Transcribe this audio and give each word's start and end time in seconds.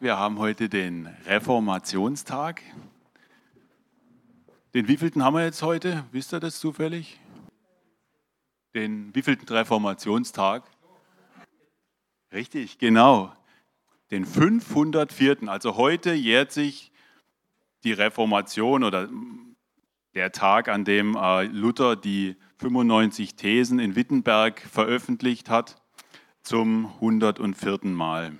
Wir 0.00 0.16
haben 0.16 0.38
heute 0.38 0.68
den 0.68 1.08
Reformationstag. 1.26 2.62
Den 4.72 4.86
wievielten 4.86 5.24
haben 5.24 5.34
wir 5.34 5.44
jetzt 5.44 5.60
heute? 5.62 6.04
Wisst 6.12 6.32
ihr 6.32 6.38
das 6.38 6.60
zufällig? 6.60 7.18
Den 8.76 9.12
wievielten 9.12 9.48
Reformationstag? 9.48 10.62
Richtig, 12.32 12.78
genau. 12.78 13.34
Den 14.12 14.24
504. 14.24 15.48
Also 15.48 15.76
heute 15.76 16.12
jährt 16.12 16.52
sich 16.52 16.92
die 17.82 17.92
Reformation 17.92 18.84
oder 18.84 19.08
der 20.14 20.30
Tag, 20.30 20.68
an 20.68 20.84
dem 20.84 21.16
äh, 21.16 21.46
Luther 21.46 21.96
die 21.96 22.36
95 22.58 23.34
Thesen 23.34 23.80
in 23.80 23.96
Wittenberg 23.96 24.60
veröffentlicht 24.60 25.50
hat, 25.50 25.82
zum 26.44 26.86
104. 27.00 27.80
Mal. 27.82 28.38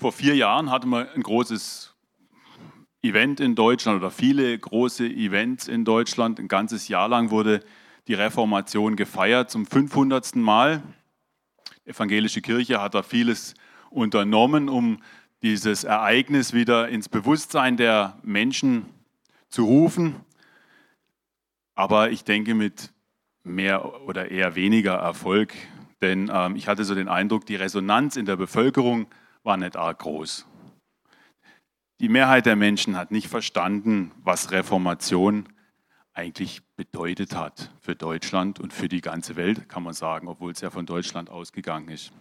Vor 0.00 0.12
vier 0.12 0.34
Jahren 0.34 0.70
hatten 0.70 0.88
wir 0.88 1.12
ein 1.14 1.22
großes 1.22 1.94
Event 3.02 3.38
in 3.38 3.54
Deutschland 3.54 3.98
oder 3.98 4.10
viele 4.10 4.58
große 4.58 5.06
Events 5.06 5.68
in 5.68 5.84
Deutschland. 5.84 6.40
Ein 6.40 6.48
ganzes 6.48 6.88
Jahr 6.88 7.06
lang 7.06 7.30
wurde 7.30 7.60
die 8.08 8.14
Reformation 8.14 8.96
gefeiert 8.96 9.50
zum 9.50 9.66
500. 9.66 10.36
Mal. 10.36 10.82
Die 11.84 11.90
evangelische 11.90 12.40
Kirche 12.40 12.80
hat 12.80 12.94
da 12.94 13.02
vieles 13.02 13.52
unternommen, 13.90 14.70
um 14.70 15.02
dieses 15.42 15.84
Ereignis 15.84 16.54
wieder 16.54 16.88
ins 16.88 17.10
Bewusstsein 17.10 17.76
der 17.76 18.16
Menschen 18.22 18.86
zu 19.50 19.66
rufen. 19.66 20.16
Aber 21.74 22.10
ich 22.10 22.24
denke 22.24 22.54
mit 22.54 22.90
mehr 23.44 24.00
oder 24.08 24.30
eher 24.30 24.54
weniger 24.54 24.94
Erfolg, 24.94 25.52
denn 26.00 26.30
ähm, 26.32 26.56
ich 26.56 26.68
hatte 26.68 26.84
so 26.84 26.94
den 26.94 27.08
Eindruck, 27.08 27.44
die 27.44 27.56
Resonanz 27.56 28.16
in 28.16 28.24
der 28.24 28.36
Bevölkerung 28.36 29.06
war 29.42 29.56
nicht 29.56 29.76
arg 29.76 29.98
groß. 30.00 30.46
Die 32.00 32.08
Mehrheit 32.08 32.46
der 32.46 32.56
Menschen 32.56 32.96
hat 32.96 33.10
nicht 33.10 33.28
verstanden, 33.28 34.12
was 34.22 34.52
Reformation 34.52 35.48
eigentlich 36.12 36.62
bedeutet 36.76 37.34
hat 37.34 37.70
für 37.80 37.94
Deutschland 37.94 38.58
und 38.58 38.72
für 38.72 38.88
die 38.88 39.00
ganze 39.00 39.36
Welt, 39.36 39.68
kann 39.68 39.82
man 39.82 39.94
sagen, 39.94 40.28
obwohl 40.28 40.52
es 40.52 40.60
ja 40.60 40.70
von 40.70 40.86
Deutschland 40.86 41.30
ausgegangen 41.30 41.88
ist. 41.88 42.12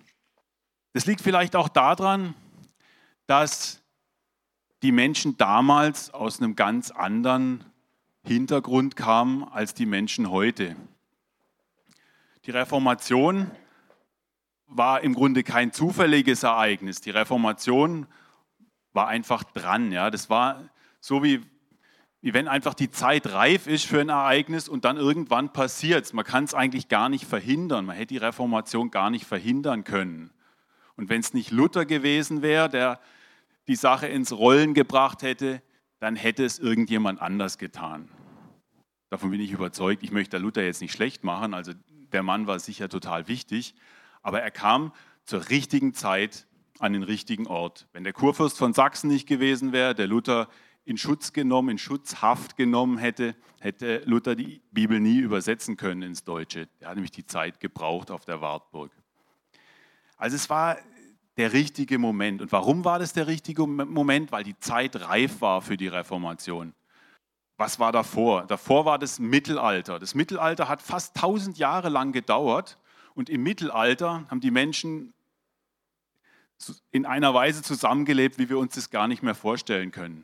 Das 0.93 1.05
liegt 1.05 1.21
vielleicht 1.21 1.55
auch 1.55 1.69
daran, 1.69 2.33
dass 3.25 3.81
die 4.81 4.91
Menschen 4.91 5.37
damals 5.37 6.13
aus 6.13 6.41
einem 6.41 6.55
ganz 6.55 6.91
anderen 6.91 7.63
Hintergrund 8.23 8.95
kamen 8.95 9.43
als 9.43 9.73
die 9.73 9.85
Menschen 9.85 10.29
heute. 10.29 10.75
Die 12.45 12.51
Reformation 12.51 13.51
war 14.69 15.01
im 15.01 15.13
Grunde 15.13 15.43
kein 15.43 15.73
zufälliges 15.73 16.43
Ereignis. 16.43 17.01
Die 17.01 17.09
Reformation 17.09 18.05
war 18.93 19.07
einfach 19.07 19.43
dran. 19.43 19.91
Ja? 19.91 20.09
Das 20.11 20.29
war 20.29 20.69
so 20.99 21.23
wie, 21.23 21.41
wie 22.21 22.33
wenn 22.33 22.47
einfach 22.47 22.75
die 22.75 22.91
Zeit 22.91 23.27
reif 23.27 23.67
ist 23.67 23.85
für 23.85 23.99
ein 23.99 24.09
Ereignis 24.09 24.69
und 24.69 24.85
dann 24.85 24.97
irgendwann 24.97 25.51
passiert 25.51 26.05
es. 26.05 26.13
Man 26.13 26.25
kann 26.25 26.43
es 26.43 26.53
eigentlich 26.53 26.87
gar 26.87 27.09
nicht 27.09 27.25
verhindern. 27.25 27.85
Man 27.85 27.95
hätte 27.95 28.13
die 28.13 28.17
Reformation 28.17 28.91
gar 28.91 29.09
nicht 29.09 29.25
verhindern 29.25 29.83
können. 29.83 30.31
Und 30.95 31.09
wenn 31.09 31.21
es 31.21 31.33
nicht 31.33 31.51
Luther 31.51 31.85
gewesen 31.85 32.41
wäre, 32.41 32.69
der 32.69 32.99
die 33.67 33.75
Sache 33.75 34.07
ins 34.07 34.31
Rollen 34.31 34.73
gebracht 34.73 35.21
hätte, 35.23 35.61
dann 35.99 36.15
hätte 36.15 36.45
es 36.45 36.59
irgendjemand 36.59 37.21
anders 37.21 37.57
getan. 37.57 38.09
Davon 39.09 39.31
bin 39.31 39.41
ich 39.41 39.51
überzeugt. 39.51 40.03
Ich 40.03 40.11
möchte 40.11 40.37
Luther 40.37 40.63
jetzt 40.63 40.81
nicht 40.81 40.93
schlecht 40.93 41.23
machen. 41.23 41.53
Also 41.53 41.73
der 42.11 42.23
Mann 42.23 42.47
war 42.47 42.59
sicher 42.59 42.89
total 42.89 43.27
wichtig 43.27 43.75
aber 44.21 44.41
er 44.41 44.51
kam 44.51 44.93
zur 45.25 45.49
richtigen 45.49 45.93
Zeit 45.93 46.47
an 46.79 46.93
den 46.93 47.03
richtigen 47.03 47.47
Ort. 47.47 47.87
Wenn 47.93 48.03
der 48.03 48.13
Kurfürst 48.13 48.57
von 48.57 48.73
Sachsen 48.73 49.09
nicht 49.09 49.27
gewesen 49.27 49.71
wäre, 49.71 49.93
der 49.93 50.07
Luther 50.07 50.47
in 50.85 50.97
Schutz 50.97 51.33
genommen, 51.33 51.69
in 51.69 51.77
Schutzhaft 51.77 52.57
genommen 52.57 52.97
hätte, 52.97 53.35
hätte 53.59 54.01
Luther 54.05 54.35
die 54.35 54.61
Bibel 54.71 54.99
nie 54.99 55.19
übersetzen 55.19 55.77
können 55.77 56.01
ins 56.01 56.23
Deutsche. 56.23 56.67
Er 56.79 56.89
hat 56.89 56.95
nämlich 56.95 57.11
die 57.11 57.25
Zeit 57.25 57.59
gebraucht 57.59 58.09
auf 58.09 58.25
der 58.25 58.41
Wartburg. 58.41 58.91
Also 60.17 60.35
es 60.35 60.49
war 60.49 60.77
der 61.37 61.53
richtige 61.53 61.99
Moment. 61.99 62.41
Und 62.41 62.51
warum 62.51 62.83
war 62.85 62.99
das 62.99 63.13
der 63.13 63.27
richtige 63.27 63.67
Moment? 63.67 64.31
Weil 64.31 64.43
die 64.43 64.57
Zeit 64.59 64.95
reif 64.99 65.41
war 65.41 65.61
für 65.61 65.77
die 65.77 65.87
Reformation. 65.87 66.73
Was 67.55 67.79
war 67.79 67.91
davor? 67.91 68.47
Davor 68.47 68.85
war 68.85 68.97
das 68.97 69.19
Mittelalter. 69.19 69.99
Das 69.99 70.15
Mittelalter 70.15 70.67
hat 70.67 70.81
fast 70.81 71.15
1000 71.17 71.57
Jahre 71.57 71.89
lang 71.89 72.13
gedauert 72.13 72.77
und 73.19 73.29
im 73.29 73.43
Mittelalter 73.43 74.25
haben 74.29 74.39
die 74.39 74.49
Menschen 74.49 75.13
in 76.89 77.05
einer 77.05 77.33
Weise 77.33 77.61
zusammengelebt, 77.61 78.39
wie 78.39 78.47
wir 78.47 78.57
uns 78.57 78.75
das 78.75 78.91
gar 78.91 79.09
nicht 79.09 79.23
mehr 79.23 79.35
vorstellen 79.35 79.91
können. 79.91 80.23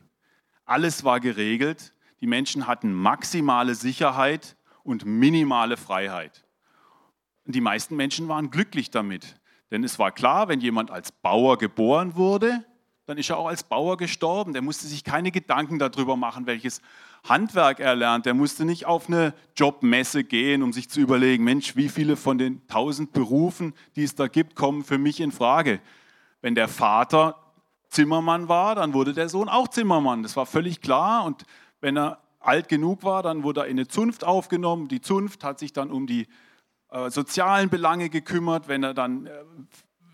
Alles 0.64 1.04
war 1.04 1.20
geregelt. 1.20 1.92
Die 2.22 2.26
Menschen 2.26 2.66
hatten 2.66 2.94
maximale 2.94 3.74
Sicherheit 3.74 4.56
und 4.82 5.04
minimale 5.04 5.76
Freiheit. 5.76 6.46
Und 7.44 7.54
die 7.54 7.60
meisten 7.60 7.96
Menschen 7.96 8.28
waren 8.28 8.50
glücklich 8.50 8.90
damit. 8.90 9.38
Denn 9.70 9.84
es 9.84 9.98
war 9.98 10.10
klar, 10.10 10.48
wenn 10.48 10.62
jemand 10.62 10.90
als 10.90 11.12
Bauer 11.12 11.58
geboren 11.58 12.14
wurde, 12.14 12.64
dann 13.04 13.18
ist 13.18 13.28
er 13.28 13.36
auch 13.36 13.48
als 13.48 13.62
Bauer 13.62 13.98
gestorben. 13.98 14.54
Der 14.54 14.62
musste 14.62 14.86
sich 14.86 15.04
keine 15.04 15.30
Gedanken 15.30 15.78
darüber 15.78 16.16
machen, 16.16 16.46
welches 16.46 16.80
Handwerk 17.28 17.80
erlernt. 17.80 18.26
Der 18.26 18.34
musste 18.34 18.64
nicht 18.64 18.86
auf 18.86 19.08
eine 19.08 19.34
Jobmesse 19.56 20.24
gehen, 20.24 20.62
um 20.62 20.72
sich 20.72 20.88
zu 20.88 21.00
überlegen, 21.00 21.44
Mensch, 21.44 21.76
wie 21.76 21.88
viele 21.88 22.16
von 22.16 22.38
den 22.38 22.66
tausend 22.68 23.12
Berufen, 23.12 23.74
die 23.96 24.04
es 24.04 24.14
da 24.14 24.28
gibt, 24.28 24.54
kommen 24.54 24.84
für 24.84 24.98
mich 24.98 25.20
in 25.20 25.32
Frage. 25.32 25.80
Wenn 26.40 26.54
der 26.54 26.68
Vater 26.68 27.36
Zimmermann 27.88 28.48
war, 28.48 28.74
dann 28.74 28.92
wurde 28.92 29.12
der 29.12 29.28
Sohn 29.28 29.48
auch 29.48 29.68
Zimmermann. 29.68 30.22
Das 30.22 30.36
war 30.36 30.46
völlig 30.46 30.80
klar. 30.80 31.24
Und 31.24 31.44
wenn 31.80 31.96
er 31.96 32.20
alt 32.40 32.68
genug 32.68 33.02
war, 33.02 33.22
dann 33.22 33.42
wurde 33.42 33.60
er 33.60 33.66
in 33.66 33.78
eine 33.78 33.88
Zunft 33.88 34.24
aufgenommen. 34.24 34.88
Die 34.88 35.00
Zunft 35.00 35.44
hat 35.44 35.58
sich 35.58 35.72
dann 35.72 35.90
um 35.90 36.06
die 36.06 36.26
äh, 36.90 37.10
sozialen 37.10 37.68
Belange 37.68 38.08
gekümmert. 38.08 38.68
Wenn 38.68 38.82
er 38.82 38.94
dann 38.94 39.26
äh, 39.26 39.30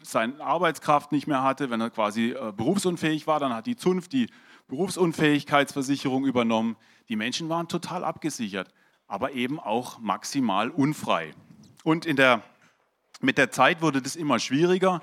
seine 0.02 0.40
Arbeitskraft 0.40 1.12
nicht 1.12 1.26
mehr 1.26 1.42
hatte, 1.42 1.70
wenn 1.70 1.80
er 1.80 1.90
quasi 1.90 2.30
äh, 2.30 2.52
berufsunfähig 2.56 3.26
war, 3.26 3.40
dann 3.40 3.54
hat 3.54 3.66
die 3.66 3.76
Zunft 3.76 4.12
die 4.12 4.28
Berufsunfähigkeitsversicherung 4.72 6.24
übernommen. 6.24 6.76
Die 7.10 7.16
Menschen 7.16 7.50
waren 7.50 7.68
total 7.68 8.04
abgesichert, 8.04 8.72
aber 9.06 9.32
eben 9.32 9.60
auch 9.60 9.98
maximal 9.98 10.70
unfrei. 10.70 11.34
Und 11.84 12.06
der, 12.06 12.42
mit 13.20 13.36
der 13.36 13.50
Zeit 13.50 13.82
wurde 13.82 14.00
das 14.00 14.16
immer 14.16 14.38
schwieriger. 14.38 15.02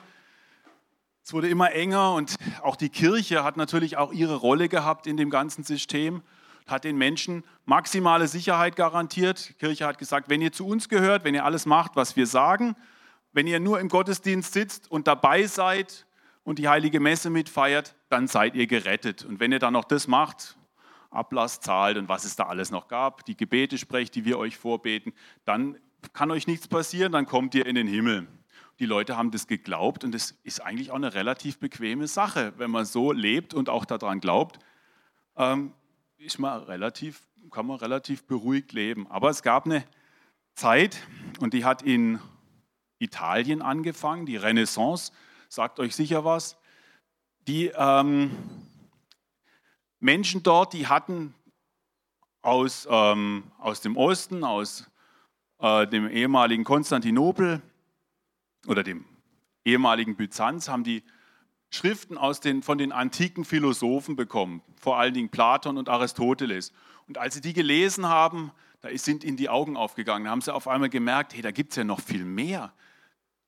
Es 1.24 1.34
wurde 1.34 1.50
immer 1.50 1.72
enger 1.72 2.16
und 2.16 2.34
auch 2.64 2.78
die 2.78 2.90
Kirche 2.90 3.44
hat 3.44 3.58
natürlich 3.58 3.96
auch 3.96 4.12
ihre 4.12 4.38
Rolle 4.38 4.70
gehabt 4.70 5.06
in 5.06 5.18
dem 5.18 5.30
ganzen 5.30 5.64
System, 5.64 6.24
hat 6.66 6.84
den 6.84 6.98
Menschen 6.98 7.44
maximale 7.66 8.28
Sicherheit 8.28 8.76
garantiert. 8.76 9.50
Die 9.50 9.54
Kirche 9.54 9.86
hat 9.86 10.00
gesagt, 10.00 10.30
wenn 10.30 10.42
ihr 10.42 10.52
zu 10.52 10.66
uns 10.66 10.90
gehört, 10.90 11.24
wenn 11.24 11.36
ihr 11.36 11.46
alles 11.46 11.68
macht, 11.68 11.96
was 11.96 12.16
wir 12.16 12.26
sagen, 12.26 12.76
wenn 13.34 13.46
ihr 13.46 13.60
nur 13.60 13.80
im 13.80 13.90
Gottesdienst 13.90 14.52
sitzt 14.52 14.90
und 14.90 15.06
dabei 15.06 15.46
seid 15.46 16.08
und 16.44 16.58
die 16.58 16.68
heilige 16.68 17.00
Messe 17.00 17.30
mitfeiert, 17.30 17.94
dann 18.10 18.28
seid 18.28 18.56
ihr 18.56 18.68
gerettet. 18.68 19.24
Und 19.24 19.40
wenn 19.40 19.52
ihr 19.52 19.60
dann 19.60 19.74
noch 19.74 19.86
das 19.86 20.08
macht, 20.08 20.58
Ablass 21.12 21.60
zahlt 21.60 21.98
und 21.98 22.10
was 22.10 22.26
es 22.26 22.36
da 22.36 22.46
alles 22.46 22.72
noch 22.72 22.88
gab, 22.88 23.26
die 23.26 23.38
Gebete 23.38 23.78
sprecht, 23.78 24.16
die 24.16 24.26
wir 24.26 24.38
euch 24.38 24.58
vorbeten, 24.58 25.14
dann 25.46 25.78
kann 26.14 26.32
euch 26.32 26.48
nichts 26.48 26.68
passieren, 26.68 27.12
dann 27.12 27.26
kommt 27.26 27.56
ihr 27.56 27.66
in 27.66 27.76
den 27.76 27.88
Himmel. 27.88 28.28
Die 28.80 28.86
Leute 28.86 29.18
haben 29.18 29.32
das 29.32 29.48
geglaubt 29.48 30.04
und 30.04 30.14
das 30.14 30.32
ist 30.44 30.62
eigentlich 30.62 30.92
auch 30.92 30.96
eine 30.96 31.14
relativ 31.14 31.60
bequeme 31.60 32.08
Sache, 32.08 32.54
wenn 32.58 32.72
man 32.72 32.86
so 32.86 33.12
lebt 33.12 33.54
und 33.54 33.70
auch 33.70 33.86
daran 33.86 34.20
glaubt, 34.20 34.60
ähm, 35.36 35.74
ist 36.18 36.40
man 36.40 36.64
relativ, 36.64 37.22
kann 37.52 37.66
man 37.66 37.78
relativ 37.78 38.26
beruhigt 38.26 38.72
leben. 38.72 39.08
Aber 39.10 39.30
es 39.30 39.42
gab 39.42 39.66
eine 39.66 39.84
Zeit 40.54 41.00
und 41.40 41.54
die 41.54 41.66
hat 41.66 41.82
in 41.82 42.20
Italien 43.00 43.62
angefangen, 43.62 44.26
die 44.26 44.38
Renaissance, 44.38 45.12
sagt 45.48 45.80
euch 45.80 45.96
sicher 45.96 46.24
was. 46.24 46.59
Die 47.48 47.68
ähm, 47.76 48.32
Menschen 50.00 50.44
dort, 50.44 50.74
die 50.74 50.88
hatten 50.88 51.34
aus, 52.42 52.88
ähm, 52.90 53.44
aus 53.58 53.82
dem 53.82 53.98
Osten, 53.98 54.44
aus 54.44 54.90
äh, 55.60 55.88
dem 55.88 56.10
ehemaligen 56.10 56.64
Konstantinopel 56.64 57.62
oder 58.68 58.84
dem 58.84 59.06
ehemaligen 59.66 60.16
Byzanz, 60.16 60.70
haben 60.70 60.84
die 60.84 61.04
Schriften 61.70 62.18
aus 62.18 62.40
den, 62.40 62.64
von 62.64 62.78
den 62.78 62.92
antiken 62.92 63.46
Philosophen 63.46 64.16
bekommen, 64.16 64.62
vor 64.80 64.98
allen 64.98 65.14
Dingen 65.14 65.30
Platon 65.30 65.78
und 65.78 65.90
Aristoteles. 65.90 66.72
Und 67.08 67.18
als 67.18 67.36
sie 67.36 67.42
die 67.42 67.54
gelesen 67.54 68.08
haben, 68.08 68.52
da 68.82 68.90
sind 68.98 69.24
ihnen 69.24 69.38
die 69.38 69.50
Augen 69.50 69.78
aufgegangen, 69.78 70.26
da 70.26 70.32
haben 70.32 70.42
sie 70.42 70.54
auf 70.54 70.68
einmal 70.68 70.90
gemerkt, 70.90 71.34
hey, 71.34 71.42
da 71.42 71.52
gibt 71.52 71.72
es 71.72 71.76
ja 71.76 71.84
noch 71.84 72.00
viel 72.00 72.26
mehr 72.26 72.74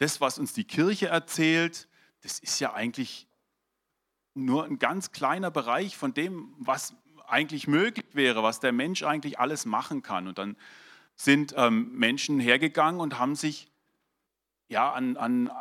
das, 0.02 0.20
was 0.20 0.40
uns 0.40 0.52
die 0.54 0.64
Kirche 0.64 1.10
erzählt, 1.10 1.88
das 2.24 2.40
ist 2.40 2.60
ja 2.60 2.74
eigentlich 2.74 3.28
nur 4.33 4.66
ein 4.66 4.80
ganz 4.80 5.12
kleiner 5.12 5.51
Bereich 5.51 5.98
von 5.98 6.13
dem, 6.13 6.54
was 6.57 6.95
eigentlich 7.28 7.68
möglich 7.68 8.06
wäre, 8.13 8.44
was 8.44 8.60
der 8.60 8.72
Mensch 8.72 9.04
eigentlich 9.04 9.39
alles 9.39 9.66
machen 9.66 10.01
kann. 10.01 10.28
Und 10.28 10.38
dann 10.38 10.57
sind 11.16 11.54
ähm, 11.57 11.92
Menschen 11.94 12.39
hergegangen 12.39 13.00
und 13.00 13.19
haben 13.19 13.36
sich 13.36 13.72
ja, 14.68 14.92
an, 14.92 15.18
an 15.18 15.51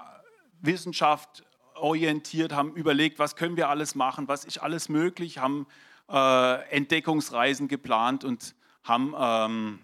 Wissenschaft 0.60 1.44
orientiert, 1.74 2.52
haben 2.52 2.74
überlegt, 2.74 3.18
was 3.18 3.36
können 3.36 3.56
wir 3.56 3.68
alles 3.68 3.94
machen, 3.94 4.28
was 4.28 4.44
ist 4.44 4.58
alles 4.58 4.88
möglich, 4.88 5.38
haben 5.38 5.66
äh, 6.08 6.70
Entdeckungsreisen 6.70 7.68
geplant 7.68 8.24
und 8.24 8.54
haben, 8.84 9.14
ähm, 9.18 9.78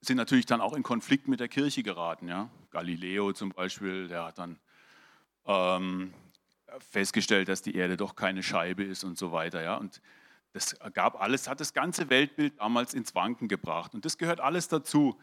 sind 0.00 0.16
natürlich 0.16 0.46
dann 0.46 0.60
auch 0.60 0.74
in 0.74 0.82
Konflikt 0.82 1.28
mit 1.28 1.40
der 1.40 1.48
Kirche 1.48 1.82
geraten. 1.82 2.28
Ja? 2.28 2.50
Galileo 2.70 3.32
zum 3.32 3.50
Beispiel, 3.50 4.08
der 4.08 4.24
hat 4.24 4.38
dann 4.38 4.58
ähm, 5.46 6.12
festgestellt, 6.90 7.48
dass 7.48 7.62
die 7.62 7.74
Erde 7.74 7.96
doch 7.96 8.16
keine 8.16 8.42
Scheibe 8.42 8.84
ist 8.84 9.04
und 9.04 9.18
so 9.18 9.32
weiter. 9.32 9.62
Ja? 9.62 9.76
Und 9.76 10.00
das 10.52 10.76
gab 10.94 11.20
alles, 11.20 11.48
hat 11.48 11.60
das 11.60 11.72
ganze 11.72 12.10
Weltbild 12.10 12.58
damals 12.58 12.94
ins 12.94 13.14
Wanken 13.14 13.48
gebracht. 13.48 13.94
Und 13.94 14.04
das 14.04 14.18
gehört 14.18 14.40
alles 14.40 14.68
dazu. 14.68 15.18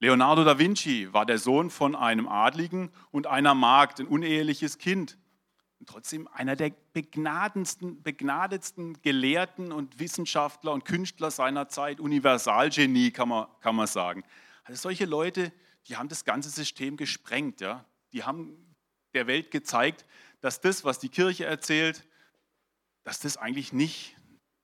Leonardo 0.00 0.44
da 0.44 0.58
Vinci 0.58 1.12
war 1.12 1.26
der 1.26 1.38
Sohn 1.38 1.70
von 1.70 1.96
einem 1.96 2.28
Adligen 2.28 2.90
und 3.10 3.26
einer 3.26 3.54
Magd, 3.54 4.00
ein 4.00 4.06
uneheliches 4.06 4.78
Kind. 4.78 5.18
Und 5.80 5.88
trotzdem 5.88 6.28
einer 6.28 6.56
der 6.56 6.72
begnadetsten, 6.92 8.02
begnadetsten 8.02 9.00
Gelehrten 9.02 9.72
und 9.72 9.98
Wissenschaftler 9.98 10.72
und 10.72 10.84
Künstler 10.84 11.30
seiner 11.30 11.68
Zeit, 11.68 12.00
Universalgenie 12.00 13.10
kann 13.10 13.28
man, 13.28 13.46
kann 13.60 13.76
man 13.76 13.86
sagen. 13.86 14.24
Also 14.64 14.80
solche 14.80 15.04
Leute, 15.04 15.52
die 15.86 15.96
haben 15.96 16.08
das 16.08 16.24
ganze 16.24 16.50
System 16.50 16.96
gesprengt. 16.96 17.60
Ja? 17.60 17.84
Die 18.12 18.24
haben 18.24 18.74
der 19.14 19.26
Welt 19.26 19.50
gezeigt, 19.50 20.04
dass 20.40 20.60
das, 20.60 20.84
was 20.84 20.98
die 20.98 21.08
Kirche 21.08 21.44
erzählt, 21.44 22.06
dass 23.04 23.20
das 23.20 23.36
eigentlich 23.36 23.72
nicht 23.72 24.16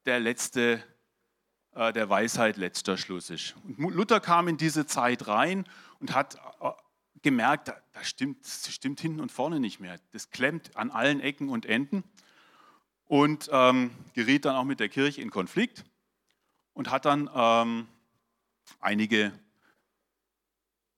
der 0.07 0.21
letzte, 0.21 0.83
äh, 1.75 1.93
der 1.93 2.09
Weisheit 2.09 2.57
letzter 2.57 2.97
Schluss 2.97 3.31
ist. 3.31 3.55
Und 3.65 3.95
Luther 3.95 4.21
kam 4.21 4.49
in 4.49 4.57
diese 4.57 4.87
Zeit 4.87 5.27
rein 5.27 5.65
und 5.99 6.15
hat 6.15 6.37
äh, 6.61 6.71
gemerkt, 7.23 7.69
da, 7.69 7.77
da 7.93 8.05
stimmt, 8.05 8.45
das 8.45 8.73
stimmt 8.73 9.01
hinten 9.01 9.21
und 9.21 9.33
vorne 9.33 9.61
nicht 9.61 9.81
mehr. 9.81 9.99
Das 10.13 10.31
klemmt 10.31 10.77
an 10.77 10.91
allen 10.91 11.21
Ecken 11.21 11.49
und 11.49 11.67
Enden 11.67 12.05
und 13.07 13.49
ähm, 13.53 13.91
geriet 14.13 14.45
dann 14.45 14.57
auch 14.57 14.65
mit 14.65 14.81
der 14.81 14.89
Kirche 14.89 15.23
in 15.23 15.31
Konflikt 15.31 15.85
und 16.75 16.91
hat 16.91 17.05
dann 17.05 17.31
ähm, 17.35 17.89
einige 18.81 19.33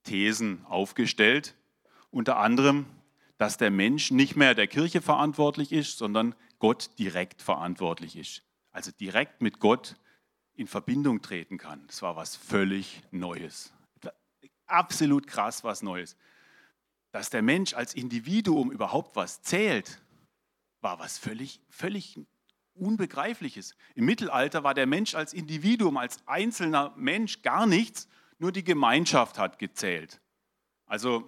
Thesen 0.02 0.64
aufgestellt, 0.67 1.55
unter 2.11 2.38
anderem, 2.38 2.87
dass 3.38 3.56
der 3.56 3.70
Mensch 3.70 4.10
nicht 4.10 4.36
mehr 4.36 4.54
der 4.54 4.66
Kirche 4.66 5.02
verantwortlich 5.02 5.72
ist, 5.72 5.98
sondern 5.98 6.34
Gott 6.58 6.90
direkt 6.98 7.42
verantwortlich 7.42 8.16
ist. 8.16 8.42
Also 8.72 8.90
direkt 8.92 9.42
mit 9.42 9.60
Gott 9.60 9.96
in 10.54 10.66
Verbindung 10.66 11.22
treten 11.22 11.58
kann. 11.58 11.86
Das 11.86 12.02
war 12.02 12.16
was 12.16 12.36
völlig 12.36 13.02
Neues. 13.10 13.72
Absolut 14.66 15.26
krass 15.26 15.64
was 15.64 15.82
Neues. 15.82 16.16
Dass 17.12 17.30
der 17.30 17.42
Mensch 17.42 17.74
als 17.74 17.94
Individuum 17.94 18.70
überhaupt 18.72 19.16
was 19.16 19.42
zählt, 19.42 20.00
war 20.80 20.98
was 20.98 21.18
völlig, 21.18 21.60
völlig 21.68 22.18
Unbegreifliches. 22.74 23.74
Im 23.94 24.04
Mittelalter 24.04 24.62
war 24.64 24.74
der 24.74 24.86
Mensch 24.86 25.14
als 25.14 25.32
Individuum, 25.32 25.96
als 25.96 26.26
einzelner 26.26 26.92
Mensch 26.96 27.42
gar 27.42 27.66
nichts, 27.66 28.08
nur 28.38 28.52
die 28.52 28.64
Gemeinschaft 28.64 29.38
hat 29.38 29.58
gezählt. 29.58 30.20
Also 30.86 31.24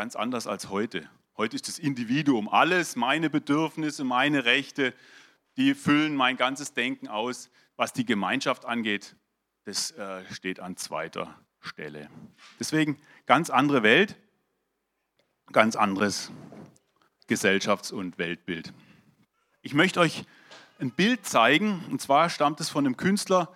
Ganz 0.00 0.16
anders 0.16 0.46
als 0.46 0.70
heute. 0.70 1.06
Heute 1.36 1.56
ist 1.56 1.68
das 1.68 1.78
Individuum 1.78 2.48
alles, 2.48 2.96
meine 2.96 3.28
Bedürfnisse, 3.28 4.02
meine 4.02 4.46
Rechte, 4.46 4.94
die 5.58 5.74
füllen 5.74 6.16
mein 6.16 6.38
ganzes 6.38 6.72
Denken 6.72 7.06
aus. 7.06 7.50
Was 7.76 7.92
die 7.92 8.06
Gemeinschaft 8.06 8.64
angeht, 8.64 9.14
das 9.64 9.90
äh, 9.90 10.24
steht 10.32 10.58
an 10.58 10.78
zweiter 10.78 11.38
Stelle. 11.60 12.08
Deswegen 12.58 12.96
ganz 13.26 13.50
andere 13.50 13.82
Welt, 13.82 14.16
ganz 15.52 15.76
anderes 15.76 16.32
Gesellschafts- 17.28 17.92
und 17.92 18.16
Weltbild. 18.16 18.72
Ich 19.60 19.74
möchte 19.74 20.00
euch 20.00 20.24
ein 20.78 20.92
Bild 20.92 21.26
zeigen, 21.26 21.84
und 21.90 22.00
zwar 22.00 22.30
stammt 22.30 22.58
es 22.60 22.70
von 22.70 22.86
einem 22.86 22.96
Künstler, 22.96 23.54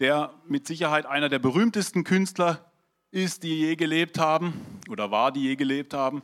der 0.00 0.32
mit 0.48 0.66
Sicherheit 0.66 1.04
einer 1.04 1.28
der 1.28 1.38
berühmtesten 1.38 2.02
Künstler 2.02 2.71
ist, 3.12 3.42
die 3.42 3.60
je 3.60 3.76
gelebt 3.76 4.18
haben 4.18 4.80
oder 4.88 5.10
war, 5.10 5.30
die 5.30 5.42
je 5.42 5.56
gelebt 5.56 5.94
haben. 5.94 6.22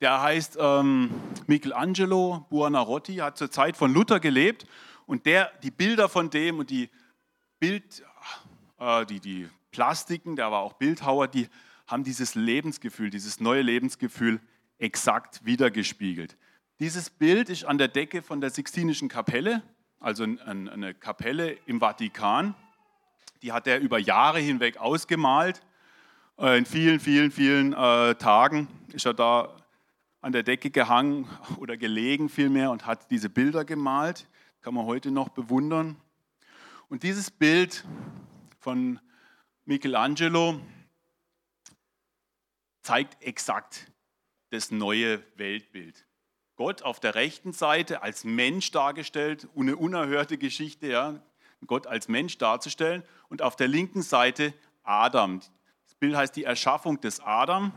Der 0.00 0.22
heißt 0.22 0.56
ähm, 0.58 1.10
Michelangelo 1.46 2.46
Buonarroti, 2.48 3.16
hat 3.16 3.36
zur 3.36 3.50
Zeit 3.50 3.76
von 3.76 3.92
Luther 3.92 4.20
gelebt 4.20 4.66
und 5.06 5.26
der, 5.26 5.52
die 5.62 5.70
Bilder 5.70 6.08
von 6.08 6.30
dem 6.30 6.60
und 6.60 6.70
die 6.70 6.88
Bild, 7.58 8.02
äh, 8.78 9.04
die, 9.06 9.20
die 9.20 9.48
Plastiken, 9.72 10.36
der 10.36 10.50
war 10.50 10.60
auch 10.60 10.74
Bildhauer, 10.74 11.28
die 11.28 11.48
haben 11.86 12.04
dieses 12.04 12.34
Lebensgefühl, 12.34 13.10
dieses 13.10 13.40
neue 13.40 13.62
Lebensgefühl 13.62 14.40
exakt 14.78 15.44
wiedergespiegelt. 15.44 16.36
Dieses 16.78 17.10
Bild 17.10 17.48
ist 17.48 17.64
an 17.64 17.78
der 17.78 17.88
Decke 17.88 18.22
von 18.22 18.40
der 18.40 18.50
Sixtinischen 18.50 19.08
Kapelle, 19.08 19.62
also 20.00 20.24
eine 20.24 20.94
Kapelle 20.94 21.52
im 21.66 21.80
Vatikan. 21.80 22.54
Die 23.42 23.52
hat 23.52 23.66
er 23.66 23.80
über 23.80 23.98
Jahre 23.98 24.40
hinweg 24.40 24.78
ausgemalt 24.78 25.62
in 26.38 26.66
vielen, 26.66 26.98
vielen, 26.98 27.30
vielen 27.30 27.72
äh, 27.72 28.14
Tagen 28.16 28.68
ist 28.92 29.06
er 29.06 29.14
da 29.14 29.56
an 30.20 30.32
der 30.32 30.42
Decke 30.42 30.70
gehangen 30.70 31.28
oder 31.58 31.76
gelegen 31.76 32.28
vielmehr 32.28 32.70
und 32.70 32.86
hat 32.86 33.10
diese 33.10 33.28
Bilder 33.28 33.64
gemalt. 33.64 34.28
Kann 34.60 34.74
man 34.74 34.86
heute 34.86 35.10
noch 35.10 35.28
bewundern. 35.28 35.96
Und 36.88 37.02
dieses 37.02 37.30
Bild 37.30 37.84
von 38.58 39.00
Michelangelo 39.64 40.60
zeigt 42.82 43.22
exakt 43.22 43.90
das 44.50 44.70
neue 44.70 45.22
Weltbild. 45.36 46.06
Gott 46.56 46.82
auf 46.82 47.00
der 47.00 47.14
rechten 47.14 47.52
Seite 47.52 48.02
als 48.02 48.24
Mensch 48.24 48.70
dargestellt, 48.70 49.48
eine 49.56 49.76
unerhörte 49.76 50.38
Geschichte, 50.38 50.88
ja, 50.88 51.20
Gott 51.66 51.86
als 51.86 52.08
Mensch 52.08 52.38
darzustellen, 52.38 53.02
und 53.28 53.40
auf 53.40 53.56
der 53.56 53.68
linken 53.68 54.02
Seite 54.02 54.52
Adam, 54.82 55.40
Bild 56.02 56.16
heißt 56.16 56.34
die 56.34 56.42
Erschaffung 56.42 57.00
des 57.00 57.20
Adam. 57.20 57.70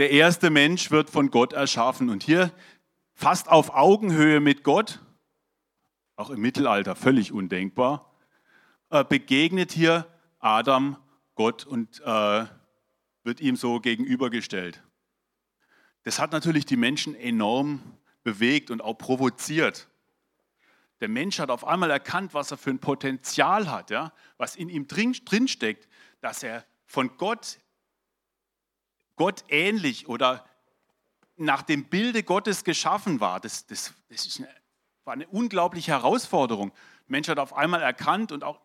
Der 0.00 0.10
erste 0.10 0.50
Mensch 0.50 0.90
wird 0.90 1.08
von 1.08 1.30
Gott 1.30 1.52
erschaffen 1.52 2.10
und 2.10 2.24
hier 2.24 2.50
fast 3.14 3.48
auf 3.48 3.72
Augenhöhe 3.76 4.40
mit 4.40 4.64
Gott, 4.64 4.98
auch 6.16 6.30
im 6.30 6.40
Mittelalter 6.40 6.96
völlig 6.96 7.30
undenkbar, 7.30 8.12
äh, 8.90 9.04
begegnet 9.04 9.70
hier 9.70 10.12
Adam 10.40 10.96
Gott 11.36 11.64
und 11.64 12.00
äh, 12.00 12.46
wird 13.22 13.40
ihm 13.40 13.54
so 13.54 13.78
gegenübergestellt. 13.78 14.82
Das 16.02 16.18
hat 16.18 16.32
natürlich 16.32 16.66
die 16.66 16.76
Menschen 16.76 17.14
enorm 17.14 17.82
bewegt 18.24 18.68
und 18.72 18.82
auch 18.82 18.94
provoziert. 18.94 19.86
Der 20.98 21.08
Mensch 21.08 21.38
hat 21.38 21.50
auf 21.50 21.64
einmal 21.64 21.92
erkannt, 21.92 22.34
was 22.34 22.50
er 22.50 22.56
für 22.56 22.70
ein 22.70 22.80
Potenzial 22.80 23.70
hat, 23.70 23.90
ja? 23.90 24.12
was 24.38 24.56
in 24.56 24.68
ihm 24.68 24.88
drin, 24.88 25.14
drinsteckt, 25.24 25.86
dass 26.20 26.42
er 26.42 26.66
von 26.86 27.16
Gott, 27.18 27.58
Gott 29.16 29.44
ähnlich 29.48 30.08
oder 30.08 30.44
nach 31.36 31.62
dem 31.62 31.84
Bilde 31.84 32.22
Gottes 32.22 32.64
geschaffen 32.64 33.20
war, 33.20 33.40
das, 33.40 33.66
das, 33.66 33.92
das 34.08 34.38
eine, 34.38 34.48
war 35.04 35.12
eine 35.12 35.26
unglaubliche 35.28 35.92
Herausforderung. 35.92 36.70
Der 36.70 37.12
Mensch 37.12 37.28
hat 37.28 37.38
auf 37.38 37.54
einmal 37.54 37.82
erkannt 37.82 38.32
und 38.32 38.42
auch 38.42 38.60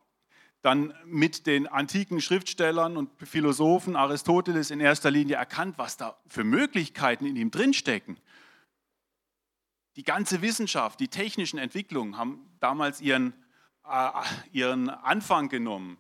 dann 0.62 0.94
mit 1.06 1.48
den 1.48 1.68
antiken 1.68 2.22
Schriftstellern 2.22 2.96
und 2.96 3.10
Philosophen, 3.28 3.96
Aristoteles 3.96 4.70
in 4.70 4.80
erster 4.80 5.10
Linie 5.10 5.36
erkannt, 5.36 5.78
was 5.78 5.98
da 5.98 6.18
für 6.28 6.44
Möglichkeiten 6.44 7.26
in 7.26 7.36
ihm 7.36 7.50
drinstecken. 7.50 8.20
Die 9.96 10.04
ganze 10.04 10.42
Wissenschaft, 10.42 11.00
die 11.00 11.08
technischen 11.08 11.58
Entwicklungen 11.58 12.18
haben 12.18 12.56
damals 12.60 13.02
ihren, 13.02 13.34
äh, 13.90 14.10
ihren 14.52 14.90
Anfang 14.90 15.50
genommen 15.50 15.98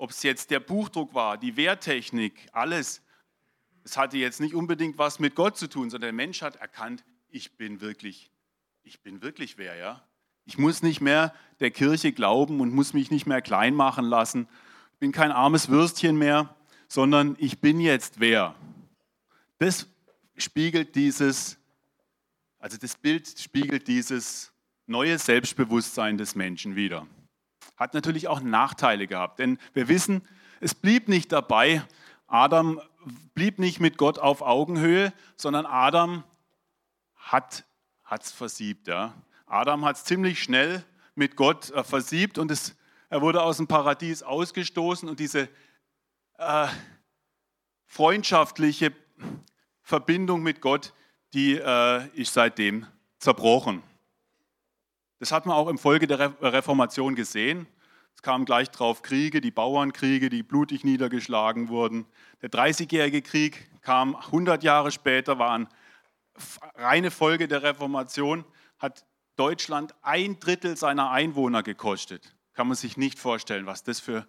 ob 0.00 0.12
es 0.12 0.22
jetzt 0.22 0.50
der 0.50 0.60
Buchdruck 0.60 1.12
war, 1.12 1.36
die 1.36 1.58
Wehrtechnik, 1.58 2.48
alles, 2.52 3.02
es 3.84 3.98
hatte 3.98 4.16
jetzt 4.16 4.40
nicht 4.40 4.54
unbedingt 4.54 4.96
was 4.96 5.18
mit 5.18 5.34
Gott 5.34 5.58
zu 5.58 5.68
tun, 5.68 5.90
sondern 5.90 6.08
der 6.08 6.12
Mensch 6.14 6.40
hat 6.40 6.56
erkannt, 6.56 7.04
ich 7.28 7.58
bin 7.58 7.82
wirklich, 7.82 8.30
ich 8.82 9.02
bin 9.02 9.20
wirklich 9.20 9.58
wer, 9.58 9.76
ja. 9.76 10.02
Ich 10.46 10.56
muss 10.56 10.82
nicht 10.82 11.02
mehr 11.02 11.34
der 11.60 11.70
Kirche 11.70 12.12
glauben 12.12 12.62
und 12.62 12.72
muss 12.72 12.94
mich 12.94 13.10
nicht 13.10 13.26
mehr 13.26 13.42
klein 13.42 13.74
machen 13.74 14.06
lassen. 14.06 14.48
Ich 14.94 15.00
bin 15.00 15.12
kein 15.12 15.32
armes 15.32 15.68
Würstchen 15.68 16.16
mehr, 16.16 16.56
sondern 16.88 17.36
ich 17.38 17.60
bin 17.60 17.78
jetzt 17.78 18.20
wer. 18.20 18.54
Das 19.58 19.86
spiegelt 20.38 20.94
dieses, 20.94 21.58
also 22.58 22.78
das 22.78 22.96
Bild 22.96 23.38
spiegelt 23.38 23.86
dieses 23.86 24.50
neue 24.86 25.18
Selbstbewusstsein 25.18 26.16
des 26.16 26.34
Menschen 26.34 26.74
wieder 26.74 27.06
hat 27.80 27.94
natürlich 27.94 28.28
auch 28.28 28.40
Nachteile 28.40 29.06
gehabt. 29.06 29.38
Denn 29.38 29.58
wir 29.72 29.88
wissen, 29.88 30.22
es 30.60 30.74
blieb 30.74 31.08
nicht 31.08 31.32
dabei, 31.32 31.82
Adam 32.26 32.80
blieb 33.34 33.58
nicht 33.58 33.80
mit 33.80 33.96
Gott 33.96 34.18
auf 34.18 34.42
Augenhöhe, 34.42 35.12
sondern 35.36 35.64
Adam 35.64 36.22
hat 37.16 37.64
es 38.10 38.30
versiebt. 38.30 38.86
Ja. 38.86 39.14
Adam 39.46 39.84
hat 39.84 39.96
es 39.96 40.04
ziemlich 40.04 40.42
schnell 40.42 40.84
mit 41.14 41.36
Gott 41.36 41.70
äh, 41.70 41.82
versiebt 41.82 42.36
und 42.38 42.50
es, 42.50 42.76
er 43.08 43.22
wurde 43.22 43.42
aus 43.42 43.56
dem 43.56 43.66
Paradies 43.66 44.22
ausgestoßen 44.22 45.08
und 45.08 45.18
diese 45.18 45.48
äh, 46.38 46.68
freundschaftliche 47.86 48.92
Verbindung 49.82 50.42
mit 50.42 50.60
Gott, 50.60 50.92
die 51.32 51.54
äh, 51.54 52.06
ist 52.14 52.34
seitdem 52.34 52.86
zerbrochen. 53.18 53.82
Das 55.20 55.32
hat 55.32 55.44
man 55.44 55.54
auch 55.54 55.68
im 55.68 55.76
Folge 55.76 56.06
der 56.06 56.34
Reformation 56.40 57.14
gesehen. 57.14 57.66
Es 58.14 58.22
kamen 58.22 58.46
gleich 58.46 58.70
drauf 58.70 59.02
Kriege, 59.02 59.42
die 59.42 59.50
Bauernkriege, 59.50 60.30
die 60.30 60.42
blutig 60.42 60.82
niedergeschlagen 60.82 61.68
wurden. 61.68 62.06
Der 62.40 62.48
Dreißigjährige 62.48 63.20
Krieg 63.20 63.70
kam 63.82 64.16
100 64.16 64.62
Jahre 64.64 64.90
später, 64.90 65.38
war 65.38 65.52
eine 65.52 65.68
reine 66.74 67.10
Folge 67.10 67.48
der 67.48 67.62
Reformation, 67.62 68.46
hat 68.78 69.04
Deutschland 69.36 69.94
ein 70.00 70.40
Drittel 70.40 70.78
seiner 70.78 71.10
Einwohner 71.10 71.62
gekostet. 71.62 72.34
Kann 72.54 72.68
man 72.68 72.76
sich 72.76 72.96
nicht 72.96 73.18
vorstellen, 73.18 73.66
was 73.66 73.84
das 73.84 74.00
für, 74.00 74.26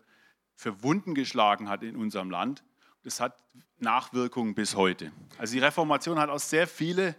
für 0.55 0.83
Wunden 0.83 1.15
geschlagen 1.15 1.69
hat 1.69 1.83
in 1.83 1.95
unserem 1.95 2.29
Land. 2.29 2.65
Das 3.03 3.21
hat 3.21 3.37
Nachwirkungen 3.77 4.55
bis 4.55 4.75
heute. 4.75 5.13
Also 5.37 5.53
die 5.53 5.59
Reformation 5.59 6.19
hat 6.19 6.29
auch 6.29 6.39
sehr 6.39 6.67
viele, 6.67 7.15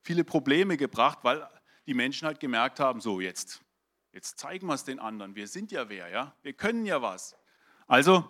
viele 0.00 0.24
Probleme 0.24 0.76
gebracht, 0.76 1.20
weil 1.22 1.48
die 1.86 1.94
Menschen 1.94 2.26
halt 2.26 2.40
gemerkt 2.40 2.80
haben, 2.80 3.00
so 3.00 3.20
jetzt, 3.20 3.60
jetzt 4.12 4.38
zeigen 4.38 4.66
wir 4.66 4.74
es 4.74 4.84
den 4.84 4.98
anderen, 4.98 5.34
wir 5.34 5.48
sind 5.48 5.72
ja 5.72 5.88
wer, 5.88 6.08
ja, 6.08 6.34
wir 6.42 6.52
können 6.52 6.86
ja 6.86 7.02
was. 7.02 7.36
Also 7.86 8.28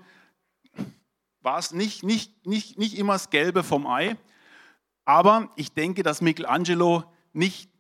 war 1.41 1.59
es 1.59 1.73
nicht, 1.73 2.03
nicht, 2.03 2.47
nicht, 2.47 2.79
nicht 2.79 2.99
immer 2.99 3.15
das 3.15 3.31
Gelbe 3.31 3.63
vom 3.63 3.87
Ei, 3.87 4.17
aber 5.05 5.51
ich 5.57 5.73
denke, 5.73 6.03
dass 6.03 6.21
Michelangelo 6.21 7.05
nicht 7.33 7.71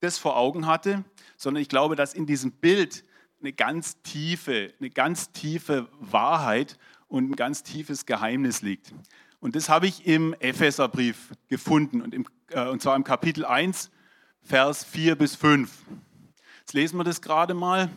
das 0.00 0.18
vor 0.18 0.36
Augen 0.36 0.66
hatte, 0.66 1.04
sondern 1.36 1.62
ich 1.62 1.68
glaube, 1.68 1.96
dass 1.96 2.14
in 2.14 2.26
diesem 2.26 2.52
Bild 2.52 3.04
eine 3.40 3.52
ganz 3.52 4.02
tiefe, 4.02 4.72
eine 4.78 4.90
ganz 4.90 5.32
tiefe 5.32 5.88
Wahrheit 6.00 6.78
und 7.08 7.30
ein 7.30 7.36
ganz 7.36 7.62
tiefes 7.62 8.06
Geheimnis 8.06 8.62
liegt. 8.62 8.94
Und 9.40 9.54
das 9.54 9.68
habe 9.68 9.86
ich 9.86 10.06
im 10.06 10.34
Epheserbrief 10.40 11.32
gefunden 11.48 12.00
und, 12.00 12.14
im, 12.14 12.26
äh, 12.48 12.66
und 12.68 12.80
zwar 12.80 12.96
im 12.96 13.04
Kapitel 13.04 13.44
1, 13.44 13.90
Vers 14.46 14.84
4 14.84 15.16
bis 15.16 15.34
5. 15.34 15.72
Jetzt 16.60 16.72
lesen 16.72 16.98
wir 16.98 17.02
das 17.02 17.20
gerade 17.20 17.52
mal. 17.52 17.90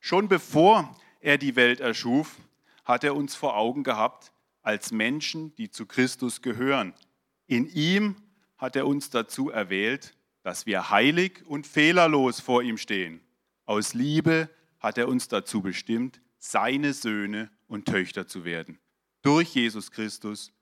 Schon 0.00 0.26
bevor 0.26 0.98
er 1.20 1.38
die 1.38 1.54
Welt 1.54 1.78
erschuf, 1.78 2.38
hat 2.84 3.04
er 3.04 3.14
uns 3.14 3.36
vor 3.36 3.56
Augen 3.56 3.84
gehabt 3.84 4.32
als 4.62 4.90
Menschen, 4.90 5.54
die 5.54 5.70
zu 5.70 5.86
Christus 5.86 6.42
gehören. 6.42 6.92
In 7.46 7.68
ihm 7.68 8.16
hat 8.58 8.74
er 8.74 8.88
uns 8.88 9.10
dazu 9.10 9.48
erwählt, 9.48 10.16
dass 10.42 10.66
wir 10.66 10.90
heilig 10.90 11.46
und 11.46 11.68
fehlerlos 11.68 12.40
vor 12.40 12.64
ihm 12.64 12.76
stehen. 12.76 13.20
Aus 13.64 13.94
Liebe 13.94 14.50
hat 14.80 14.98
er 14.98 15.06
uns 15.06 15.28
dazu 15.28 15.62
bestimmt, 15.62 16.20
seine 16.36 16.92
Söhne 16.92 17.48
und 17.68 17.86
Töchter 17.86 18.26
zu 18.26 18.44
werden. 18.44 18.80
Durch 19.22 19.54
Jesus 19.54 19.92
Christus 19.92 20.52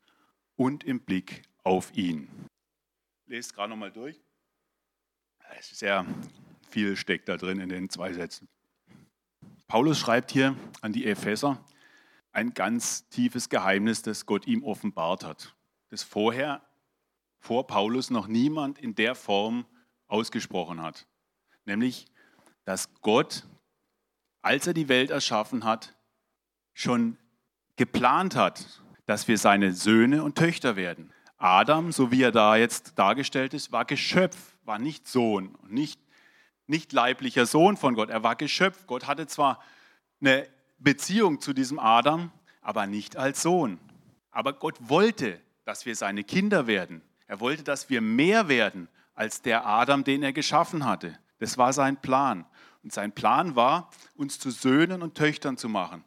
und 0.54 0.84
im 0.84 1.00
Blick 1.00 1.44
auf 1.62 1.96
ihn. 1.96 2.28
Lest 3.24 3.54
gerade 3.54 3.70
nochmal 3.70 3.90
durch. 3.90 4.20
Sehr 5.60 6.06
viel 6.68 6.96
steckt 6.96 7.28
da 7.28 7.36
drin 7.36 7.60
in 7.60 7.68
den 7.68 7.88
zwei 7.88 8.12
Sätzen. 8.12 8.48
Paulus 9.68 9.98
schreibt 9.98 10.30
hier 10.30 10.56
an 10.80 10.92
die 10.92 11.06
Epheser 11.06 11.62
ein 12.32 12.54
ganz 12.54 13.08
tiefes 13.08 13.48
Geheimnis, 13.48 14.02
das 14.02 14.26
Gott 14.26 14.46
ihm 14.46 14.64
offenbart 14.64 15.24
hat, 15.24 15.54
das 15.90 16.02
vorher, 16.02 16.62
vor 17.38 17.66
Paulus 17.66 18.10
noch 18.10 18.28
niemand 18.28 18.78
in 18.78 18.94
der 18.94 19.14
Form 19.14 19.66
ausgesprochen 20.06 20.80
hat. 20.80 21.06
Nämlich, 21.64 22.06
dass 22.64 22.94
Gott, 23.00 23.44
als 24.40 24.66
er 24.66 24.74
die 24.74 24.88
Welt 24.88 25.10
erschaffen 25.10 25.64
hat, 25.64 25.94
schon 26.72 27.18
geplant 27.76 28.36
hat, 28.36 28.82
dass 29.06 29.28
wir 29.28 29.38
seine 29.38 29.72
Söhne 29.72 30.22
und 30.22 30.38
Töchter 30.38 30.76
werden. 30.76 31.12
Adam, 31.36 31.92
so 31.92 32.10
wie 32.12 32.22
er 32.22 32.32
da 32.32 32.56
jetzt 32.56 32.98
dargestellt 32.98 33.52
ist, 33.54 33.72
war 33.72 33.84
Geschöpf 33.84 34.51
war 34.64 34.78
nicht 34.78 35.08
Sohn, 35.08 35.56
nicht, 35.68 36.00
nicht 36.66 36.92
leiblicher 36.92 37.46
Sohn 37.46 37.76
von 37.76 37.94
Gott. 37.94 38.10
Er 38.10 38.22
war 38.22 38.36
Geschöpf. 38.36 38.86
Gott 38.86 39.06
hatte 39.06 39.26
zwar 39.26 39.62
eine 40.20 40.48
Beziehung 40.78 41.40
zu 41.40 41.52
diesem 41.52 41.78
Adam, 41.78 42.30
aber 42.60 42.86
nicht 42.86 43.16
als 43.16 43.42
Sohn. 43.42 43.78
Aber 44.30 44.52
Gott 44.52 44.76
wollte, 44.80 45.40
dass 45.64 45.86
wir 45.86 45.96
seine 45.96 46.24
Kinder 46.24 46.66
werden. 46.66 47.02
Er 47.26 47.40
wollte, 47.40 47.62
dass 47.62 47.90
wir 47.90 48.00
mehr 48.00 48.48
werden 48.48 48.88
als 49.14 49.42
der 49.42 49.66
Adam, 49.66 50.04
den 50.04 50.22
er 50.22 50.32
geschaffen 50.32 50.84
hatte. 50.84 51.18
Das 51.38 51.58
war 51.58 51.72
sein 51.72 52.00
Plan. 52.00 52.46
Und 52.82 52.92
sein 52.92 53.12
Plan 53.12 53.54
war, 53.56 53.90
uns 54.16 54.38
zu 54.38 54.50
Söhnen 54.50 55.02
und 55.02 55.14
Töchtern 55.14 55.56
zu 55.56 55.68
machen, 55.68 56.04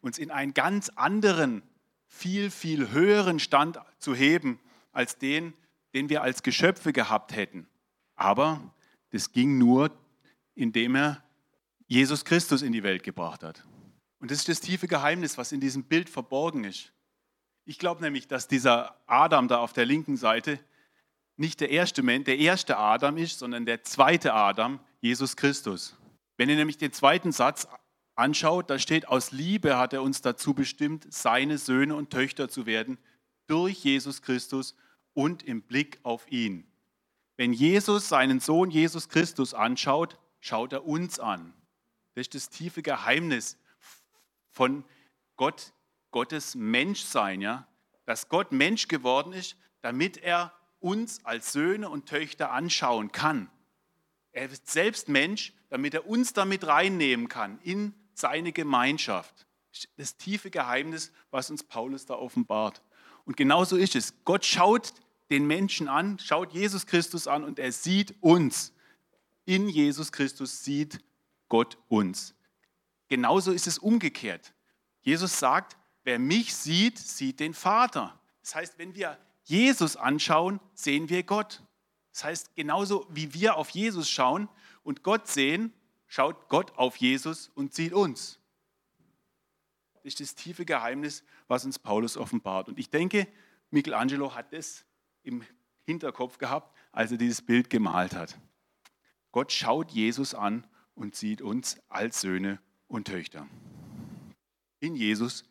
uns 0.00 0.18
in 0.18 0.30
einen 0.30 0.54
ganz 0.54 0.88
anderen, 0.90 1.62
viel, 2.06 2.50
viel 2.50 2.90
höheren 2.90 3.38
Stand 3.38 3.78
zu 3.98 4.14
heben, 4.14 4.58
als 4.92 5.18
den, 5.18 5.54
den 5.94 6.08
wir 6.08 6.22
als 6.22 6.42
Geschöpfe 6.42 6.92
gehabt 6.92 7.34
hätten. 7.34 7.68
Aber 8.20 8.60
das 9.12 9.32
ging 9.32 9.56
nur, 9.56 9.90
indem 10.54 10.94
er 10.94 11.24
Jesus 11.86 12.26
Christus 12.26 12.60
in 12.60 12.72
die 12.72 12.82
Welt 12.82 13.02
gebracht 13.02 13.42
hat. 13.42 13.64
Und 14.18 14.30
das 14.30 14.40
ist 14.40 14.48
das 14.50 14.60
tiefe 14.60 14.86
Geheimnis, 14.88 15.38
was 15.38 15.52
in 15.52 15.60
diesem 15.60 15.84
Bild 15.84 16.10
verborgen 16.10 16.64
ist. 16.64 16.92
Ich 17.64 17.78
glaube 17.78 18.02
nämlich, 18.02 18.28
dass 18.28 18.46
dieser 18.46 18.94
Adam 19.06 19.48
da 19.48 19.60
auf 19.60 19.72
der 19.72 19.86
linken 19.86 20.18
Seite 20.18 20.60
nicht 21.38 21.60
der 21.60 21.70
erste 21.70 22.02
Mensch, 22.02 22.26
der 22.26 22.38
erste 22.38 22.76
Adam 22.76 23.16
ist, 23.16 23.38
sondern 23.38 23.64
der 23.64 23.84
zweite 23.84 24.34
Adam, 24.34 24.80
Jesus 25.00 25.34
Christus. 25.34 25.96
Wenn 26.36 26.50
ihr 26.50 26.56
nämlich 26.56 26.76
den 26.76 26.92
zweiten 26.92 27.32
Satz 27.32 27.68
anschaut, 28.16 28.68
da 28.68 28.78
steht, 28.78 29.08
aus 29.08 29.32
Liebe 29.32 29.78
hat 29.78 29.94
er 29.94 30.02
uns 30.02 30.20
dazu 30.20 30.52
bestimmt, 30.52 31.06
seine 31.08 31.56
Söhne 31.56 31.94
und 31.94 32.10
Töchter 32.10 32.50
zu 32.50 32.66
werden, 32.66 32.98
durch 33.46 33.82
Jesus 33.82 34.20
Christus 34.20 34.76
und 35.14 35.42
im 35.42 35.62
Blick 35.62 35.98
auf 36.02 36.30
ihn. 36.30 36.69
Wenn 37.40 37.54
Jesus 37.54 38.10
seinen 38.10 38.38
Sohn 38.38 38.70
Jesus 38.70 39.08
Christus 39.08 39.54
anschaut, 39.54 40.18
schaut 40.40 40.74
er 40.74 40.84
uns 40.84 41.18
an. 41.18 41.54
Das 42.14 42.26
ist 42.26 42.34
das 42.34 42.50
tiefe 42.50 42.82
Geheimnis 42.82 43.56
von 44.50 44.84
Gott, 45.36 45.72
Gottes 46.10 46.54
Menschsein, 46.54 47.40
ja? 47.40 47.66
dass 48.04 48.28
Gott 48.28 48.52
Mensch 48.52 48.88
geworden 48.88 49.32
ist, 49.32 49.56
damit 49.80 50.18
er 50.18 50.52
uns 50.80 51.24
als 51.24 51.52
Söhne 51.52 51.88
und 51.88 52.04
Töchter 52.04 52.52
anschauen 52.52 53.10
kann. 53.10 53.48
Er 54.32 54.50
ist 54.50 54.68
selbst 54.68 55.08
Mensch, 55.08 55.54
damit 55.70 55.94
er 55.94 56.06
uns 56.06 56.34
damit 56.34 56.66
reinnehmen 56.66 57.28
kann 57.28 57.58
in 57.62 57.94
seine 58.12 58.52
Gemeinschaft. 58.52 59.46
Das 59.96 60.18
tiefe 60.18 60.50
Geheimnis, 60.50 61.10
was 61.30 61.50
uns 61.50 61.64
Paulus 61.64 62.04
da 62.04 62.16
offenbart. 62.16 62.82
Und 63.24 63.38
genauso 63.38 63.78
ist 63.78 63.96
es. 63.96 64.12
Gott 64.26 64.44
schaut 64.44 64.92
den 65.30 65.46
Menschen 65.46 65.88
an, 65.88 66.18
schaut 66.18 66.52
Jesus 66.52 66.86
Christus 66.86 67.26
an 67.26 67.44
und 67.44 67.58
er 67.58 67.72
sieht 67.72 68.14
uns. 68.20 68.72
In 69.44 69.68
Jesus 69.68 70.12
Christus 70.12 70.64
sieht 70.64 71.00
Gott 71.48 71.78
uns. 71.88 72.34
Genauso 73.08 73.52
ist 73.52 73.66
es 73.66 73.78
umgekehrt. 73.78 74.52
Jesus 75.02 75.38
sagt, 75.38 75.76
wer 76.04 76.18
mich 76.18 76.54
sieht, 76.54 76.98
sieht 76.98 77.40
den 77.40 77.54
Vater. 77.54 78.20
Das 78.42 78.54
heißt, 78.54 78.78
wenn 78.78 78.94
wir 78.94 79.18
Jesus 79.44 79.96
anschauen, 79.96 80.60
sehen 80.74 81.08
wir 81.08 81.22
Gott. 81.22 81.62
Das 82.12 82.24
heißt, 82.24 82.56
genauso 82.56 83.06
wie 83.10 83.32
wir 83.34 83.56
auf 83.56 83.70
Jesus 83.70 84.10
schauen 84.10 84.48
und 84.82 85.02
Gott 85.02 85.28
sehen, 85.28 85.72
schaut 86.06 86.48
Gott 86.48 86.76
auf 86.76 86.96
Jesus 86.96 87.50
und 87.54 87.74
sieht 87.74 87.92
uns. 87.92 88.38
Das 89.94 90.04
ist 90.04 90.20
das 90.20 90.34
tiefe 90.34 90.64
Geheimnis, 90.64 91.24
was 91.46 91.64
uns 91.64 91.78
Paulus 91.78 92.16
offenbart. 92.16 92.68
Und 92.68 92.78
ich 92.78 92.90
denke, 92.90 93.26
Michelangelo 93.70 94.34
hat 94.34 94.52
das 94.52 94.84
im 95.22 95.42
Hinterkopf 95.84 96.38
gehabt, 96.38 96.76
als 96.92 97.12
er 97.12 97.18
dieses 97.18 97.42
Bild 97.42 97.70
gemalt 97.70 98.14
hat. 98.14 98.38
Gott 99.32 99.52
schaut 99.52 99.90
Jesus 99.90 100.34
an 100.34 100.66
und 100.94 101.14
sieht 101.14 101.40
uns 101.42 101.80
als 101.88 102.20
Söhne 102.20 102.60
und 102.88 103.06
Töchter. 103.06 103.46
In 104.80 104.96
Jesus 104.96 105.44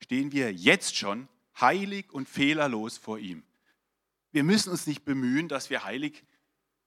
stehen 0.00 0.32
wir 0.32 0.52
jetzt 0.52 0.96
schon 0.96 1.28
heilig 1.60 2.12
und 2.12 2.28
fehlerlos 2.28 2.98
vor 2.98 3.18
ihm. 3.18 3.42
Wir 4.30 4.44
müssen 4.44 4.70
uns 4.70 4.86
nicht 4.86 5.04
bemühen, 5.04 5.48
dass 5.48 5.70
wir 5.70 5.84
heilig 5.84 6.24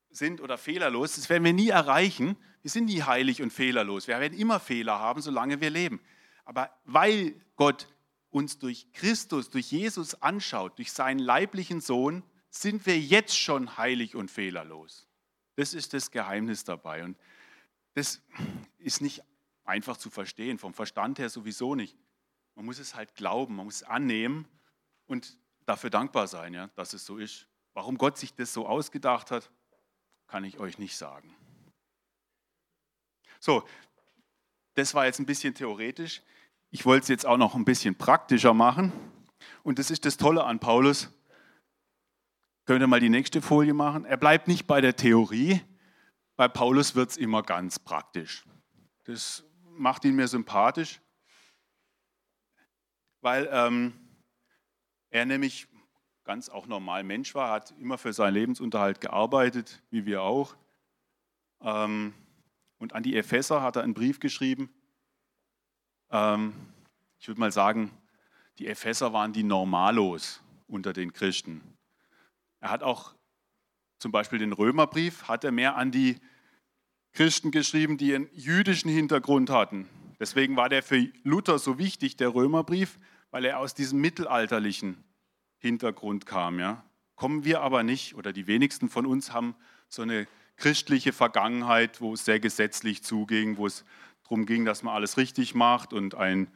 sind 0.09 0.41
oder 0.41 0.57
fehlerlos. 0.57 1.15
Das 1.15 1.29
werden 1.29 1.43
wir 1.43 1.53
nie 1.53 1.69
erreichen. 1.69 2.37
Wir 2.61 2.71
sind 2.71 2.85
nie 2.85 3.01
heilig 3.01 3.41
und 3.41 3.51
fehlerlos. 3.51 4.07
Wir 4.07 4.19
werden 4.19 4.37
immer 4.37 4.59
Fehler 4.59 4.99
haben, 4.99 5.21
solange 5.21 5.59
wir 5.59 5.69
leben. 5.69 5.99
Aber 6.45 6.69
weil 6.85 7.33
Gott 7.55 7.87
uns 8.31 8.57
durch 8.57 8.91
Christus, 8.93 9.49
durch 9.49 9.71
Jesus 9.71 10.15
anschaut, 10.15 10.77
durch 10.77 10.91
seinen 10.91 11.19
leiblichen 11.19 11.81
Sohn, 11.81 12.23
sind 12.49 12.85
wir 12.85 12.99
jetzt 12.99 13.37
schon 13.37 13.77
heilig 13.77 14.15
und 14.15 14.31
fehlerlos. 14.31 15.07
Das 15.55 15.73
ist 15.73 15.93
das 15.93 16.11
Geheimnis 16.11 16.63
dabei. 16.63 17.03
Und 17.03 17.17
das 17.93 18.21
ist 18.77 19.01
nicht 19.01 19.21
einfach 19.63 19.97
zu 19.97 20.09
verstehen, 20.09 20.57
vom 20.57 20.73
Verstand 20.73 21.19
her 21.19 21.29
sowieso 21.29 21.75
nicht. 21.75 21.97
Man 22.55 22.65
muss 22.65 22.79
es 22.79 22.95
halt 22.95 23.15
glauben, 23.15 23.55
man 23.55 23.65
muss 23.65 23.75
es 23.75 23.83
annehmen 23.83 24.47
und 25.07 25.37
dafür 25.65 25.89
dankbar 25.89 26.27
sein, 26.27 26.53
ja, 26.53 26.67
dass 26.75 26.93
es 26.93 27.05
so 27.05 27.17
ist. 27.17 27.47
Warum 27.73 27.97
Gott 27.97 28.17
sich 28.17 28.33
das 28.33 28.53
so 28.53 28.67
ausgedacht 28.67 29.31
hat, 29.31 29.49
kann 30.27 30.43
ich 30.43 30.59
euch 30.59 30.77
nicht 30.77 30.97
sagen. 30.97 31.33
So, 33.39 33.67
das 34.73 34.93
war 34.93 35.05
jetzt 35.05 35.19
ein 35.19 35.25
bisschen 35.25 35.53
theoretisch. 35.53 36.21
Ich 36.73 36.85
wollte 36.85 37.03
es 37.03 37.07
jetzt 37.09 37.25
auch 37.25 37.35
noch 37.35 37.53
ein 37.53 37.65
bisschen 37.65 37.95
praktischer 37.95 38.53
machen. 38.53 38.93
Und 39.61 39.77
das 39.77 39.91
ist 39.91 40.05
das 40.05 40.15
Tolle 40.15 40.45
an 40.45 40.59
Paulus. 40.59 41.09
Könnt 42.65 42.81
ihr 42.81 42.87
mal 42.87 43.01
die 43.01 43.09
nächste 43.09 43.41
Folie 43.41 43.73
machen? 43.73 44.05
Er 44.05 44.15
bleibt 44.15 44.47
nicht 44.47 44.67
bei 44.67 44.79
der 44.79 44.95
Theorie. 44.95 45.61
Bei 46.37 46.47
Paulus 46.47 46.95
wird 46.95 47.11
es 47.11 47.17
immer 47.17 47.43
ganz 47.43 47.77
praktisch. 47.77 48.45
Das 49.03 49.43
macht 49.63 50.05
ihn 50.05 50.15
mir 50.15 50.29
sympathisch, 50.29 51.01
weil 53.19 53.49
ähm, 53.51 53.93
er 55.09 55.25
nämlich 55.25 55.67
ganz 56.23 56.47
auch 56.47 56.67
normal 56.67 57.03
Mensch 57.03 57.35
war, 57.35 57.51
hat 57.51 57.71
immer 57.79 57.97
für 57.97 58.13
seinen 58.13 58.35
Lebensunterhalt 58.35 59.01
gearbeitet, 59.01 59.81
wie 59.89 60.05
wir 60.05 60.21
auch. 60.21 60.55
Ähm, 61.61 62.13
und 62.77 62.93
an 62.93 63.03
die 63.03 63.17
Epheser 63.17 63.61
hat 63.61 63.75
er 63.75 63.83
einen 63.83 63.93
Brief 63.93 64.19
geschrieben. 64.19 64.73
Ähm, 66.11 66.53
ich 67.19 67.27
würde 67.27 67.39
mal 67.39 67.51
sagen, 67.51 67.91
die 68.59 68.67
Epheser 68.67 69.13
waren 69.13 69.33
die 69.33 69.43
Normalos 69.43 70.41
unter 70.67 70.93
den 70.93 71.13
Christen. 71.13 71.61
Er 72.59 72.69
hat 72.69 72.83
auch 72.83 73.15
zum 73.97 74.11
Beispiel 74.11 74.39
den 74.39 74.53
Römerbrief, 74.53 75.27
hat 75.27 75.43
er 75.43 75.51
mehr 75.51 75.75
an 75.75 75.91
die 75.91 76.17
Christen 77.13 77.51
geschrieben, 77.51 77.97
die 77.97 78.15
einen 78.15 78.29
jüdischen 78.33 78.89
Hintergrund 78.89 79.49
hatten. 79.49 79.87
Deswegen 80.19 80.55
war 80.55 80.69
der 80.69 80.83
für 80.83 81.07
Luther 81.23 81.59
so 81.59 81.77
wichtig, 81.77 82.17
der 82.17 82.33
Römerbrief, 82.33 82.99
weil 83.31 83.45
er 83.45 83.59
aus 83.59 83.73
diesem 83.73 83.99
mittelalterlichen 84.01 85.03
Hintergrund 85.57 86.25
kam. 86.25 86.59
Ja. 86.59 86.83
Kommen 87.15 87.43
wir 87.43 87.61
aber 87.61 87.83
nicht, 87.83 88.15
oder 88.15 88.33
die 88.33 88.47
wenigsten 88.47 88.89
von 88.89 89.05
uns 89.05 89.33
haben 89.33 89.55
so 89.89 90.01
eine 90.01 90.27
christliche 90.57 91.11
Vergangenheit, 91.13 92.01
wo 92.01 92.13
es 92.13 92.25
sehr 92.25 92.39
gesetzlich 92.39 93.03
zuging, 93.03 93.57
wo 93.57 93.65
es 93.67 93.83
darum 94.31 94.45
ging, 94.45 94.63
dass 94.63 94.81
man 94.81 94.95
alles 94.95 95.17
richtig 95.17 95.55
macht 95.55 95.91
und 95.91 96.15
ein 96.15 96.47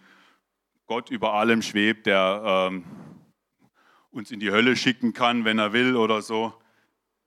Gott 0.85 1.09
über 1.09 1.33
allem 1.33 1.61
schwebt, 1.61 2.05
der 2.05 2.69
ähm, 2.71 2.85
uns 4.11 4.31
in 4.31 4.39
die 4.39 4.49
Hölle 4.49 4.77
schicken 4.77 5.11
kann, 5.11 5.43
wenn 5.43 5.59
er 5.59 5.73
will 5.73 5.97
oder 5.97 6.21
so. 6.21 6.53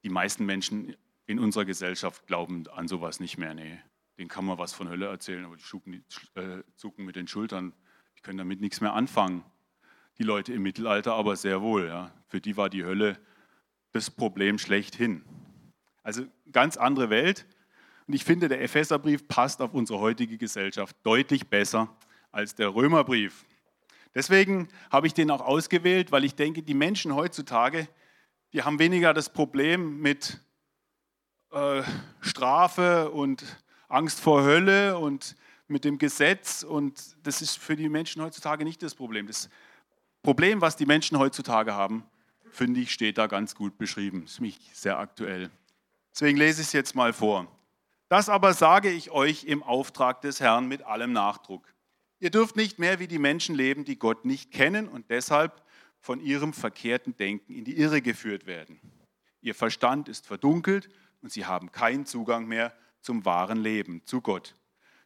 Die 0.04 0.08
meisten 0.08 0.46
Menschen 0.46 0.96
in 1.26 1.38
unserer 1.38 1.66
Gesellschaft 1.66 2.26
glauben 2.26 2.66
an 2.68 2.88
sowas 2.88 3.20
nicht 3.20 3.36
mehr. 3.36 3.52
Nee, 3.52 3.78
denen 4.16 4.28
kann 4.28 4.46
man 4.46 4.56
was 4.56 4.72
von 4.72 4.88
Hölle 4.88 5.08
erzählen, 5.08 5.44
aber 5.44 5.56
die 5.56 5.62
zucken, 5.62 6.02
äh, 6.34 6.62
zucken 6.76 7.04
mit 7.04 7.16
den 7.16 7.28
Schultern. 7.28 7.74
Die 8.16 8.22
können 8.22 8.38
damit 8.38 8.62
nichts 8.62 8.80
mehr 8.80 8.94
anfangen. 8.94 9.44
Die 10.16 10.22
Leute 10.22 10.54
im 10.54 10.62
Mittelalter 10.62 11.12
aber 11.12 11.36
sehr 11.36 11.60
wohl. 11.60 11.88
Ja. 11.88 12.10
Für 12.26 12.40
die 12.40 12.56
war 12.56 12.70
die 12.70 12.84
Hölle 12.84 13.18
das 13.92 14.10
Problem 14.10 14.58
schlechthin. 14.58 15.24
Also 16.02 16.24
ganz 16.50 16.78
andere 16.78 17.10
Welt. 17.10 17.46
Und 18.08 18.14
ich 18.14 18.24
finde, 18.24 18.48
der 18.48 18.62
Epheserbrief 18.62 19.28
passt 19.28 19.60
auf 19.60 19.74
unsere 19.74 19.98
heutige 19.98 20.38
Gesellschaft 20.38 20.96
deutlich 21.02 21.46
besser 21.46 21.94
als 22.32 22.54
der 22.54 22.74
Römerbrief. 22.74 23.44
Deswegen 24.14 24.68
habe 24.90 25.06
ich 25.06 25.12
den 25.12 25.30
auch 25.30 25.42
ausgewählt, 25.42 26.10
weil 26.10 26.24
ich 26.24 26.34
denke, 26.34 26.62
die 26.62 26.72
Menschen 26.72 27.14
heutzutage, 27.14 27.86
die 28.54 28.62
haben 28.62 28.78
weniger 28.78 29.12
das 29.12 29.28
Problem 29.28 30.00
mit 30.00 30.40
äh, 31.52 31.82
Strafe 32.20 33.10
und 33.10 33.44
Angst 33.88 34.20
vor 34.20 34.42
Hölle 34.42 34.96
und 34.96 35.36
mit 35.66 35.84
dem 35.84 35.98
Gesetz. 35.98 36.62
Und 36.62 37.14
das 37.26 37.42
ist 37.42 37.58
für 37.58 37.76
die 37.76 37.90
Menschen 37.90 38.22
heutzutage 38.22 38.64
nicht 38.64 38.82
das 38.82 38.94
Problem. 38.94 39.26
Das 39.26 39.50
Problem, 40.22 40.62
was 40.62 40.76
die 40.76 40.86
Menschen 40.86 41.18
heutzutage 41.18 41.74
haben, 41.74 42.04
finde 42.50 42.80
ich, 42.80 42.90
steht 42.90 43.18
da 43.18 43.26
ganz 43.26 43.54
gut 43.54 43.76
beschrieben. 43.76 44.22
Das 44.22 44.32
ist 44.32 44.40
mich 44.40 44.58
sehr 44.72 44.98
aktuell. 44.98 45.50
Deswegen 46.14 46.38
lese 46.38 46.62
ich 46.62 46.68
es 46.68 46.72
jetzt 46.72 46.94
mal 46.94 47.12
vor. 47.12 47.46
Das 48.08 48.28
aber 48.28 48.54
sage 48.54 48.90
ich 48.90 49.10
euch 49.10 49.44
im 49.44 49.62
Auftrag 49.62 50.22
des 50.22 50.40
Herrn 50.40 50.66
mit 50.66 50.82
allem 50.82 51.12
Nachdruck. 51.12 51.74
Ihr 52.20 52.30
dürft 52.30 52.56
nicht 52.56 52.78
mehr 52.78 52.98
wie 52.98 53.06
die 53.06 53.18
Menschen 53.18 53.54
leben, 53.54 53.84
die 53.84 53.98
Gott 53.98 54.24
nicht 54.24 54.50
kennen 54.50 54.88
und 54.88 55.10
deshalb 55.10 55.62
von 56.00 56.20
ihrem 56.20 56.52
verkehrten 56.52 57.16
Denken 57.16 57.54
in 57.54 57.64
die 57.64 57.78
Irre 57.78 58.00
geführt 58.00 58.46
werden. 58.46 58.80
Ihr 59.40 59.54
Verstand 59.54 60.08
ist 60.08 60.26
verdunkelt 60.26 60.88
und 61.22 61.32
sie 61.32 61.44
haben 61.44 61.70
keinen 61.70 62.06
Zugang 62.06 62.46
mehr 62.46 62.72
zum 63.00 63.24
wahren 63.24 63.58
Leben, 63.58 64.04
zu 64.04 64.20
Gott. 64.20 64.54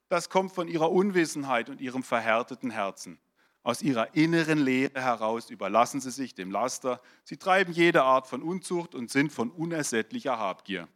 Das 0.09 0.31
kommt 0.31 0.53
von 0.53 0.69
ihrer 0.69 0.93
Unwissenheit 0.93 1.71
und 1.71 1.81
ihrem 1.81 2.03
verhärteten 2.03 2.71
Herzen. 2.71 3.19
Aus 3.65 3.83
ihrer 3.83 4.15
inneren 4.15 4.59
Lehre 4.59 5.01
heraus 5.01 5.51
überlassen 5.51 6.01
sie 6.01 6.11
sich 6.11 6.35
dem 6.35 6.51
Laster. 6.51 7.01
Sie 7.25 7.37
treiben 7.37 7.73
jede 7.73 8.03
Art 8.03 8.27
von 8.27 8.43
Unzucht 8.43 8.95
und 8.95 9.11
sind 9.11 9.33
von 9.33 9.51
unersättlicher 9.51 10.39
Habgier. 10.39 10.89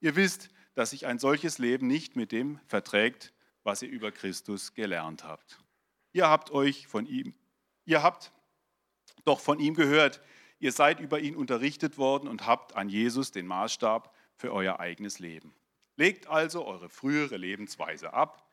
Ihr 0.00 0.16
wisst, 0.16 0.50
dass 0.80 0.92
sich 0.92 1.04
ein 1.04 1.18
solches 1.18 1.58
Leben 1.58 1.88
nicht 1.88 2.16
mit 2.16 2.32
dem 2.32 2.58
verträgt, 2.66 3.34
was 3.64 3.82
ihr 3.82 3.90
über 3.90 4.10
Christus 4.10 4.72
gelernt 4.72 5.24
habt. 5.24 5.60
Ihr 6.14 6.26
habt 6.26 6.52
euch 6.52 6.86
von 6.86 7.04
ihm, 7.04 7.34
ihr 7.84 8.02
habt 8.02 8.32
doch 9.26 9.40
von 9.40 9.60
ihm 9.60 9.74
gehört, 9.74 10.22
ihr 10.58 10.72
seid 10.72 10.98
über 10.98 11.20
ihn 11.20 11.36
unterrichtet 11.36 11.98
worden 11.98 12.28
und 12.28 12.46
habt 12.46 12.76
an 12.76 12.88
Jesus 12.88 13.30
den 13.30 13.46
Maßstab 13.46 14.16
für 14.36 14.54
euer 14.54 14.80
eigenes 14.80 15.18
Leben. 15.18 15.52
Legt 15.96 16.28
also 16.28 16.64
eure 16.64 16.88
frühere 16.88 17.36
Lebensweise 17.36 18.14
ab. 18.14 18.50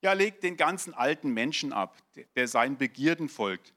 Ja, 0.00 0.14
legt 0.14 0.44
den 0.44 0.56
ganzen 0.56 0.94
alten 0.94 1.34
Menschen 1.34 1.74
ab, 1.74 1.98
der 2.34 2.48
seinen 2.48 2.78
Begierden 2.78 3.28
folgt. 3.28 3.74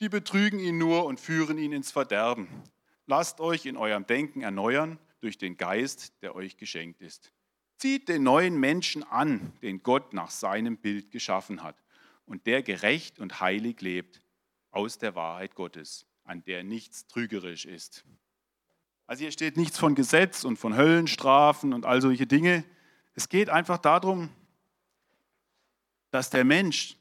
Die 0.00 0.10
betrügen 0.10 0.58
ihn 0.58 0.76
nur 0.76 1.06
und 1.06 1.18
führen 1.18 1.56
ihn 1.56 1.72
ins 1.72 1.90
Verderben. 1.92 2.46
Lasst 3.06 3.40
euch 3.40 3.64
in 3.64 3.78
eurem 3.78 4.06
Denken 4.06 4.42
erneuern 4.42 4.98
durch 5.26 5.38
den 5.38 5.56
Geist, 5.56 6.12
der 6.22 6.36
euch 6.36 6.56
geschenkt 6.56 7.02
ist. 7.02 7.32
Zieht 7.78 8.08
den 8.08 8.22
neuen 8.22 8.60
Menschen 8.60 9.02
an, 9.02 9.52
den 9.60 9.82
Gott 9.82 10.12
nach 10.12 10.30
seinem 10.30 10.76
Bild 10.76 11.10
geschaffen 11.10 11.64
hat 11.64 11.82
und 12.26 12.46
der 12.46 12.62
gerecht 12.62 13.18
und 13.18 13.40
heilig 13.40 13.80
lebt 13.80 14.22
aus 14.70 14.98
der 14.98 15.16
Wahrheit 15.16 15.56
Gottes, 15.56 16.06
an 16.22 16.44
der 16.44 16.62
nichts 16.62 17.08
trügerisch 17.08 17.64
ist. 17.64 18.04
Also 19.08 19.22
hier 19.22 19.32
steht 19.32 19.56
nichts 19.56 19.78
von 19.80 19.96
Gesetz 19.96 20.44
und 20.44 20.58
von 20.58 20.76
Höllenstrafen 20.76 21.72
und 21.72 21.86
all 21.86 22.00
solche 22.00 22.28
Dinge. 22.28 22.64
Es 23.16 23.28
geht 23.28 23.50
einfach 23.50 23.78
darum, 23.78 24.28
dass 26.12 26.30
der 26.30 26.44
Mensch, 26.44 26.94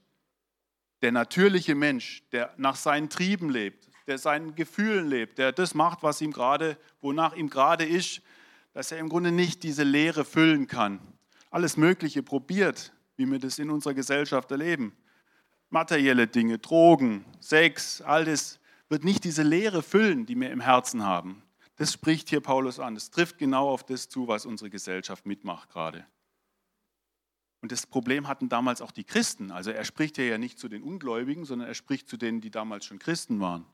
der 1.03 1.11
natürliche 1.11 1.75
Mensch, 1.75 2.23
der 2.31 2.55
nach 2.57 2.75
seinen 2.75 3.11
Trieben 3.11 3.51
lebt, 3.51 3.84
der 4.07 4.17
seinen 4.17 4.55
Gefühlen 4.55 5.07
lebt, 5.07 5.37
der 5.37 5.51
das 5.51 5.73
macht, 5.73 6.03
was 6.03 6.21
ihm 6.21 6.31
gerade, 6.31 6.77
wonach 7.01 7.35
ihm 7.35 7.49
gerade 7.49 7.85
ist, 7.85 8.21
dass 8.73 8.91
er 8.91 8.99
im 8.99 9.09
Grunde 9.09 9.31
nicht 9.31 9.63
diese 9.63 9.83
Leere 9.83 10.25
füllen 10.25 10.67
kann. 10.67 10.99
Alles 11.49 11.77
Mögliche 11.77 12.21
probiert, 12.21 12.93
wie 13.17 13.25
wir 13.25 13.39
das 13.39 13.59
in 13.59 13.69
unserer 13.69 13.93
Gesellschaft 13.93 14.51
erleben. 14.51 14.95
Materielle 15.69 16.27
Dinge, 16.27 16.59
Drogen, 16.59 17.25
Sex, 17.39 18.01
all 18.01 18.25
das 18.25 18.59
wird 18.89 19.03
nicht 19.03 19.23
diese 19.23 19.43
Leere 19.43 19.81
füllen, 19.81 20.25
die 20.25 20.39
wir 20.39 20.51
im 20.51 20.59
Herzen 20.59 21.03
haben. 21.03 21.41
Das 21.77 21.93
spricht 21.93 22.29
hier 22.29 22.41
Paulus 22.41 22.79
an. 22.79 22.95
Es 22.95 23.11
trifft 23.11 23.37
genau 23.37 23.69
auf 23.69 23.83
das 23.83 24.07
zu, 24.07 24.27
was 24.27 24.45
unsere 24.45 24.69
Gesellschaft 24.69 25.25
mitmacht 25.25 25.69
gerade. 25.69 26.05
Und 27.61 27.71
das 27.71 27.87
Problem 27.87 28.27
hatten 28.27 28.47
damals 28.47 28.81
auch 28.81 28.91
die 28.91 29.03
Christen. 29.03 29.51
Also 29.51 29.71
er 29.71 29.85
spricht 29.85 30.17
hier 30.17 30.27
ja 30.27 30.37
nicht 30.37 30.59
zu 30.59 30.69
den 30.69 30.83
Ungläubigen, 30.83 31.45
sondern 31.45 31.67
er 31.67 31.73
spricht 31.73 32.07
zu 32.07 32.15
denen, 32.15 32.39
die 32.39 32.51
damals 32.51 32.85
schon 32.85 32.99
Christen 32.99 33.39
waren. 33.39 33.65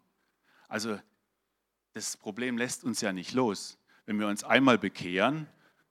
Also 0.71 0.97
das 1.91 2.15
Problem 2.15 2.57
lässt 2.57 2.86
uns 2.86 3.01
ja 3.01 3.12
nicht 3.12 3.34
los. 3.34 3.77
Wenn 4.05 4.17
wir 4.21 4.27
uns 4.27 4.45
einmal 4.45 4.77
bekehren, 4.77 5.47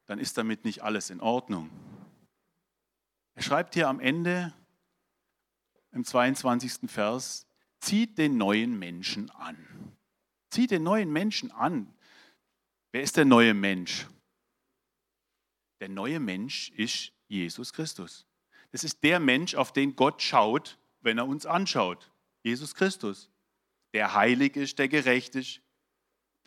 dann 0.07 0.19
ist 0.19 0.39
damit 0.39 0.65
nicht 0.65 0.83
alles 0.83 1.11
in 1.11 1.21
Ordnung. 1.21 1.71
Er 3.35 3.43
schreibt 3.43 3.75
hier 3.75 3.89
am 3.89 4.01
Ende 4.01 4.55
im 5.93 6.03
22. 6.03 6.91
Vers, 6.91 7.47
zieht 7.81 8.17
den 8.17 8.39
neuen 8.39 8.79
Menschen 8.79 9.29
an. 9.33 9.59
Zieht 10.49 10.71
den 10.71 10.83
neuen 10.83 11.13
Menschen 11.13 11.51
an. 11.51 11.93
Wer 12.91 13.03
ist 13.03 13.19
der 13.19 13.27
neue 13.27 13.53
Mensch? 13.53 14.07
Der 15.81 15.91
neue 15.91 16.21
Mensch 16.21 16.71
ist 16.71 17.13
Jesus 17.29 17.75
Christus. 17.75 18.25
Das 18.71 18.83
ist 18.83 19.03
der 19.03 19.21
Mensch, 19.21 19.55
auf 19.55 19.75
den 19.75 19.95
Gott 19.95 20.23
schaut, 20.23 20.79
wenn 21.03 21.19
er 21.19 21.29
uns 21.29 21.45
anschaut. 21.45 22.11
Jesus 22.43 22.75
Christus. 22.75 23.31
Der 23.93 24.15
heilig 24.15 24.57
ist, 24.57 24.79
der 24.79 24.89
gerecht 24.89 25.35
ist, 25.35 25.61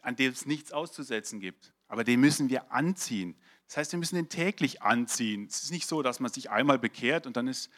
an 0.02 0.16
dem 0.16 0.32
es 0.32 0.46
nichts 0.46 0.72
auszusetzen 0.72 1.40
gibt. 1.40 1.74
Aber 1.88 2.04
den 2.04 2.20
müssen 2.20 2.50
wir 2.50 2.72
anziehen. 2.72 3.36
Das 3.68 3.78
heißt, 3.78 3.92
wir 3.92 4.00
müssen 4.00 4.16
den 4.16 4.30
täglich 4.30 4.82
anziehen. 4.82 5.48
Es 5.50 5.64
ist 5.64 5.72
nicht 5.72 5.88
so, 5.88 6.02
dass 6.02 6.20
man 6.20 6.32
sich 6.32 6.50
einmal 6.50 6.80
bekehrt 6.80 7.28
und 7.28 7.38
dann, 7.38 7.48
ist, 7.48 7.70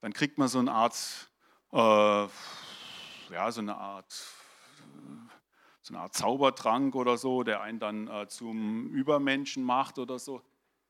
dann 0.00 0.12
kriegt 0.12 0.38
man 0.38 0.48
so 0.48 0.58
eine 0.58 0.72
Art, 0.72 1.30
äh, 1.72 1.76
ja, 1.76 3.50
so 3.50 3.60
eine 3.60 3.76
Art 3.76 4.12
so 5.86 5.94
eine 5.94 6.02
Art 6.02 6.14
Zaubertrank 6.14 6.96
oder 6.96 7.16
so, 7.16 7.44
der 7.44 7.60
einen 7.60 7.78
dann 7.78 8.08
äh, 8.08 8.26
zum 8.26 8.88
Übermenschen 8.88 9.62
macht 9.62 10.00
oder 10.00 10.18
so. 10.18 10.42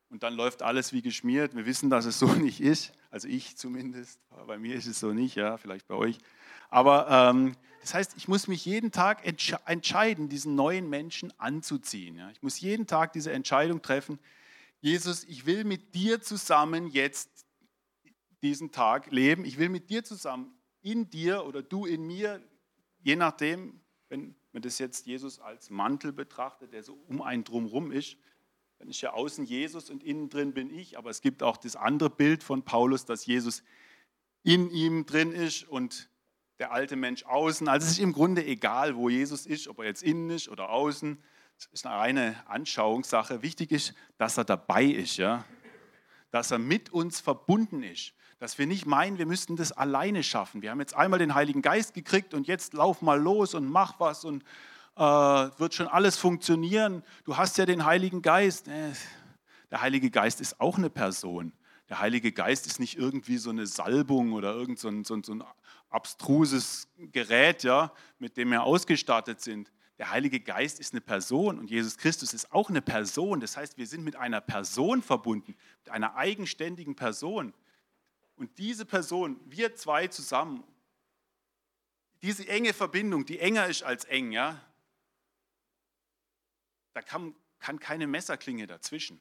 Und 0.09 0.23
dann 0.23 0.35
läuft 0.35 0.63
alles 0.63 0.95
wie 0.95 1.03
geschmiert. 1.03 1.55
Wir 1.55 1.67
wissen, 1.67 1.91
dass 1.91 2.07
es 2.07 2.19
so 2.19 2.27
nicht 2.33 2.63
ist. 2.63 2.93
Also 3.11 3.29
ich 3.29 3.59
zumindest. 3.59 4.19
Bei 4.47 4.57
mir 4.57 4.75
ist 4.75 4.87
es 4.87 4.99
so 4.99 5.13
nicht, 5.13 5.35
ja, 5.35 5.59
vielleicht 5.59 5.87
bei 5.87 5.95
euch. 5.95 6.19
Aber 6.71 7.09
ähm, 7.11 7.57
das 7.87 7.95
heißt, 7.95 8.15
ich 8.17 8.27
muss 8.27 8.49
mich 8.49 8.65
jeden 8.65 8.91
Tag 8.91 9.25
entsche 9.25 9.61
entscheiden, 9.65 10.29
diesen 10.29 10.57
neuen 10.57 10.91
Menschen 10.91 11.33
anzuziehen. 11.39 12.17
Ja. 12.17 12.29
Ich 12.31 12.43
muss 12.43 12.59
jeden 12.59 12.89
Tag 12.89 13.13
diese 13.13 13.31
Entscheidung 13.31 13.81
treffen. 13.81 14.19
Jesus, 14.81 15.23
ich 15.23 15.47
will 15.47 15.63
mit 15.63 15.95
dir 15.95 16.21
zusammen 16.21 16.89
jetzt 16.89 17.47
diesen 18.43 18.73
Tag 18.73 19.13
leben. 19.13 19.45
Ich 19.45 19.57
will 19.57 19.69
mit 19.69 19.89
dir 19.89 20.03
zusammen 20.03 20.53
in 20.83 21.11
dir 21.11 21.47
oder 21.47 21.63
du 21.63 21.87
in 21.87 22.03
mir, 22.03 22.43
je 23.05 23.15
nachdem, 23.15 23.81
wenn, 24.09 24.35
wenn 24.51 24.63
das 24.63 24.81
jetzt 24.81 25.07
Jesus 25.07 25.39
als 25.39 25.71
Mantel 25.71 26.13
betrachtet, 26.13 26.73
der 26.73 26.83
so 26.83 26.95
um 27.07 27.23
einen 27.23 27.45
drumherum 27.45 27.93
ist, 27.93 28.17
dann 28.79 28.89
ist 28.89 29.01
ja 29.01 29.13
außen 29.13 29.45
Jesus 29.45 29.91
und 29.91 30.03
innen 30.03 30.29
drin 30.29 30.55
bin 30.55 30.75
ich. 30.75 30.99
Aber 30.99 31.11
es 31.11 31.21
gibt 31.21 31.41
auch 31.45 31.57
das 31.57 31.77
andere 31.77 32.11
Bild 32.11 32.43
von 32.43 32.65
Paulus, 32.65 33.05
dass 33.05 33.27
Jesus 33.27 33.63
in 34.43 34.73
ihm 34.73 35.07
drin 35.07 35.31
ist 35.31 35.69
und 35.69 36.11
der 36.59 36.73
alte 36.73 36.97
Mensch 36.97 37.25
außen. 37.25 37.69
Also 37.69 37.87
es 37.87 37.93
ist 37.93 37.99
im 37.99 38.13
Grunde 38.13 38.45
egal, 38.45 38.97
wo 38.97 39.09
Jesus 39.09 39.47
ist, 39.47 39.69
ob 39.69 39.79
er 39.81 39.85
jetzt 39.87 40.03
innen 40.03 40.31
ist 40.31 40.49
oder 40.49 40.71
außen. 40.71 41.23
Es 41.59 41.67
ist 41.67 41.87
eine 41.87 41.97
reine 41.97 42.37
Anschauungssache. 42.49 43.43
Wichtig 43.43 43.73
ist, 43.73 43.95
dass 44.19 44.37
er 44.37 44.45
dabei 44.45 44.85
ist, 44.85 45.17
ja? 45.17 45.45
dass 46.31 46.51
er 46.51 46.59
mit 46.59 46.91
uns 46.91 47.21
verbunden 47.21 47.83
ist. 47.83 48.13
Dass 48.39 48.59
wir 48.59 48.67
nicht 48.67 48.85
meinen, 48.85 49.17
wir 49.17 49.27
müssten 49.27 49.57
das 49.57 49.73
alleine 49.73 50.23
schaffen. 50.23 50.61
Wir 50.61 50.71
haben 50.71 50.81
jetzt 50.81 50.95
einmal 50.95 51.19
den 51.19 51.35
Heiligen 51.35 51.63
Geist 51.63 51.95
gekriegt 51.95 52.35
und 52.35 52.47
jetzt 52.47 52.75
lauf 52.75 53.01
mal 53.01 53.19
los 53.19 53.55
und 53.55 53.67
mach 53.67 53.99
was 53.99 54.25
und 54.25 54.45
äh, 54.97 55.01
wird 55.01 55.73
schon 55.73 55.89
alles 55.89 56.19
funktionieren. 56.19 57.03
Du 57.25 57.39
hast 57.39 57.57
ja 57.57 57.65
den 57.65 57.87
Heiligen 57.87 58.21
Geist. 58.21 58.69
Äh, 58.69 58.93
der 59.71 59.81
Heilige 59.81 60.11
Geist 60.11 60.43
ist 60.43 60.61
auch 60.61 60.77
eine 60.77 60.91
Person. 60.91 61.53
Der 61.89 62.01
Heilige 62.01 62.33
Geist 62.33 62.67
ist 62.67 62.81
nicht 62.81 62.99
irgendwie 62.99 63.39
so 63.39 63.51
eine 63.51 63.67
Salbung 63.67 64.33
oder 64.33 64.55
irgend 64.55 64.79
so 64.79 64.89
ein, 64.89 65.05
so 65.05 65.15
ein, 65.15 65.23
so 65.23 65.33
ein 65.33 65.45
abstruses 65.89 66.89
Gerät, 66.97 67.63
ja, 67.63 67.93
mit 68.19 68.37
dem 68.37 68.51
wir 68.51 68.63
ausgestattet 68.63 69.41
sind. 69.41 69.73
Der 69.99 70.11
Heilige 70.11 70.41
Geist 70.41 70.79
ist 70.79 70.93
eine 70.93 71.01
Person 71.01 71.59
und 71.59 71.71
Jesus 71.71 71.97
Christus 71.97 72.35
ist 72.35 72.53
auch 72.53 72.69
eine 72.69 72.83
Person. 72.83 73.41
Das 73.41 73.57
heißt, 73.57 73.79
wir 73.79 73.87
sind 73.87 74.05
mit 74.05 74.17
einer 74.17 74.41
Person 74.41 75.03
verbunden, 75.03 75.57
mit 75.85 75.91
einer 75.91 76.17
eigenständigen 76.17 76.97
Person. 76.97 77.55
Und 78.37 78.59
diese 78.59 78.85
Person, 78.85 79.41
wir 79.47 79.75
zwei 79.75 80.09
zusammen, 80.09 80.63
diese 82.23 82.47
enge 82.49 82.75
Verbindung, 82.75 83.25
die 83.25 83.39
enger 83.39 83.67
ist 83.67 83.83
als 83.83 84.05
eng, 84.05 84.33
ja, 84.33 84.61
da 86.93 87.03
kann, 87.03 87.35
kann 87.59 87.79
keine 87.79 88.07
Messerklinge 88.07 88.67
dazwischen, 88.67 89.21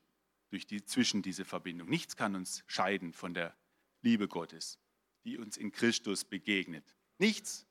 durch 0.49 0.65
die, 0.65 0.84
zwischen 0.84 1.21
diese 1.21 1.45
Verbindung. 1.45 1.89
Nichts 1.89 2.15
kann 2.15 2.36
uns 2.36 2.63
scheiden 2.67 3.13
von 3.13 3.34
der 3.34 3.56
Liebe 4.01 4.28
Gottes, 4.28 4.80
die 5.25 5.38
uns 5.38 5.57
in 5.57 5.71
Christus 5.71 6.23
begegnet. 6.23 6.95
Nichts. 7.17 7.65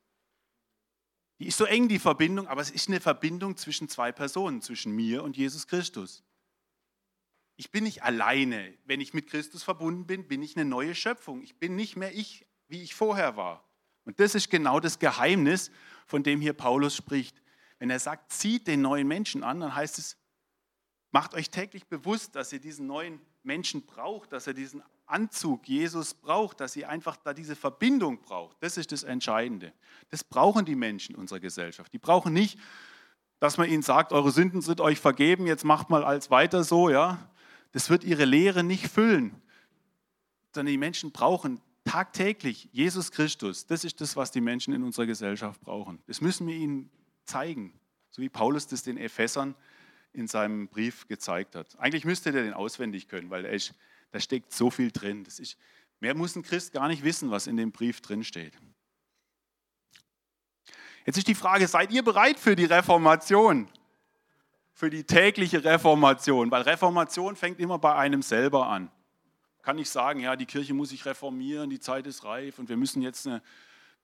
Die 1.39 1.47
ist 1.47 1.57
so 1.57 1.65
eng, 1.65 1.89
die 1.89 1.99
Verbindung, 1.99 2.47
aber 2.47 2.61
es 2.61 2.71
ist 2.71 2.89
eine 2.89 3.01
Verbindung 3.01 3.57
zwischen 3.57 3.89
zwei 3.89 4.13
Personen, 4.13 4.61
zwischen 4.61 4.93
mir 4.93 5.23
und 5.23 5.37
Jesus 5.37 5.67
Christus. 5.67 6.23
Ich 7.57 7.71
bin 7.71 7.85
nicht 7.85 8.03
alleine. 8.03 8.77
Wenn 8.85 9.01
ich 9.01 9.15
mit 9.15 9.29
Christus 9.29 9.63
verbunden 9.63 10.07
bin, 10.07 10.27
bin 10.27 10.43
ich 10.43 10.57
eine 10.57 10.65
neue 10.65 10.95
Schöpfung. 10.95 11.43
Ich 11.43 11.57
bin 11.57 11.77
nicht 11.77 11.97
mehr 11.97 12.15
ich, 12.15 12.47
wie 12.69 12.83
ich 12.83 12.95
vorher 12.95 13.37
war. 13.37 13.69
Und 14.05 14.21
das 14.21 14.35
ist 14.35 14.51
genau 14.51 14.81
das 14.81 14.99
Geheimnis, 14.99 15.71
von 16.07 16.23
dem 16.23 16.41
hier 16.41 16.53
Paulus 16.53 16.97
spricht. 16.97 17.41
Wenn 17.79 17.91
er 17.91 18.01
sagt, 18.01 18.33
zieht 18.33 18.67
den 18.67 18.83
neuen 18.83 19.07
Menschen 19.07 19.43
an, 19.43 19.61
dann 19.61 19.75
heißt 19.75 19.99
es, 19.99 20.17
macht 21.11 21.35
euch 21.35 21.51
täglich 21.51 21.87
bewusst, 21.87 22.35
dass 22.35 22.53
ihr 22.53 22.61
diesen 22.61 22.87
neuen 22.87 23.21
Menschen 23.43 23.87
braucht, 23.87 24.33
dass 24.33 24.47
er 24.47 24.55
diesen 24.55 24.83
Anzug 25.07 25.69
Jesus 25.69 26.15
braucht, 26.15 26.61
dass 26.61 26.73
sie 26.73 26.85
einfach 26.87 27.17
da 27.17 27.35
diese 27.35 27.57
Verbindung 27.57 28.21
braucht. 28.23 28.57
Das 28.61 28.77
ist 28.77 28.93
das 28.93 29.03
Entscheidende. 29.03 29.73
Das 30.11 30.25
brauchen 30.25 30.65
die 30.65 30.77
Menschen 30.77 31.15
unserer 31.15 31.41
Gesellschaft. 31.41 31.93
Die 31.93 31.99
brauchen 31.99 32.33
nicht, 32.33 32.59
dass 33.39 33.59
man 33.59 33.69
ihnen 33.69 33.83
sagt, 33.83 34.13
eure 34.13 34.31
Sünden 34.31 34.63
sind 34.63 34.81
euch 34.81 34.99
vergeben, 34.99 35.47
jetzt 35.47 35.65
macht 35.65 35.91
mal 35.91 36.05
als 36.05 36.31
weiter 36.31 36.65
so, 36.65 36.89
ja. 36.89 37.31
Das 37.73 37.91
wird 37.91 38.05
ihre 38.05 38.25
Lehre 38.25 38.63
nicht 38.63 38.89
füllen, 38.89 39.43
sondern 40.55 40.73
die 40.73 40.79
Menschen 40.79 41.11
brauchen 41.11 41.61
tagtäglich 41.85 42.69
Jesus 42.73 43.11
Christus. 43.11 43.67
Das 43.67 43.85
ist 43.85 44.01
das, 44.01 44.17
was 44.17 44.31
die 44.31 44.41
Menschen 44.41 44.73
in 44.73 44.83
unserer 44.83 45.07
Gesellschaft 45.07 45.61
brauchen. 45.61 46.01
Das 46.07 46.21
müssen 46.21 46.47
wir 46.47 46.55
ihnen 46.55 46.91
zeigen, 47.25 47.79
so 48.11 48.23
wie 48.23 48.29
Paulus 48.29 48.67
das 48.67 48.83
den 48.83 48.97
Ephesern 48.97 49.55
in 50.13 50.29
seinem 50.29 50.69
Brief 50.69 51.07
gezeigt 51.09 51.57
hat. 51.57 51.79
Eigentlich 51.79 52.05
müsste 52.05 52.33
der 52.33 52.45
den 52.45 52.55
auswendig 52.55 53.09
können, 53.09 53.31
weil 53.31 53.45
er 53.45 53.53
ist 53.53 53.75
da 54.15 54.21
steckt 54.21 54.53
so 54.53 54.71
viel 54.71 54.93
drin. 54.93 55.25
Das 55.25 55.41
ist, 55.41 55.59
mehr 55.99 56.15
muss 56.15 56.37
ein 56.37 56.45
Christ 56.45 56.73
gar 56.73 56.87
nicht 56.87 57.03
wissen, 57.03 57.33
was 57.33 57.49
in 57.49 57.57
dem 57.57 57.73
Brief 57.73 58.01
drin 58.01 58.23
steht. 58.23 58.53
Jetzt 61.05 61.19
ist 61.19 61.27
die 61.27 61.35
Frage, 61.35 61.67
seid 61.67 61.91
ihr 61.91 62.05
bereit 62.05 62.39
für 62.39 62.55
die 62.55 62.65
Reformation? 62.65 63.69
Für 64.73 64.89
die 64.89 65.03
tägliche 65.03 65.65
Reformation? 65.65 66.53
Weil 66.53 66.63
Reformation 66.63 67.35
fängt 67.35 67.59
immer 67.59 67.81
bei 67.81 67.97
einem 67.97 68.23
selber 68.23 68.69
an. 68.69 68.89
Kann 69.63 69.79
ich 69.79 69.91
sagen, 69.91 70.21
ja, 70.21 70.37
die 70.37 70.47
Kirche 70.47 70.75
muss 70.75 70.91
sich 70.91 71.05
reformieren, 71.07 71.69
die 71.69 71.81
Zeit 71.81 72.07
ist 72.07 72.23
reif 72.23 72.61
und 72.61 72.69
wir 72.69 72.77
müssen 72.77 73.03
jetzt 73.03 73.27
eine, 73.27 73.43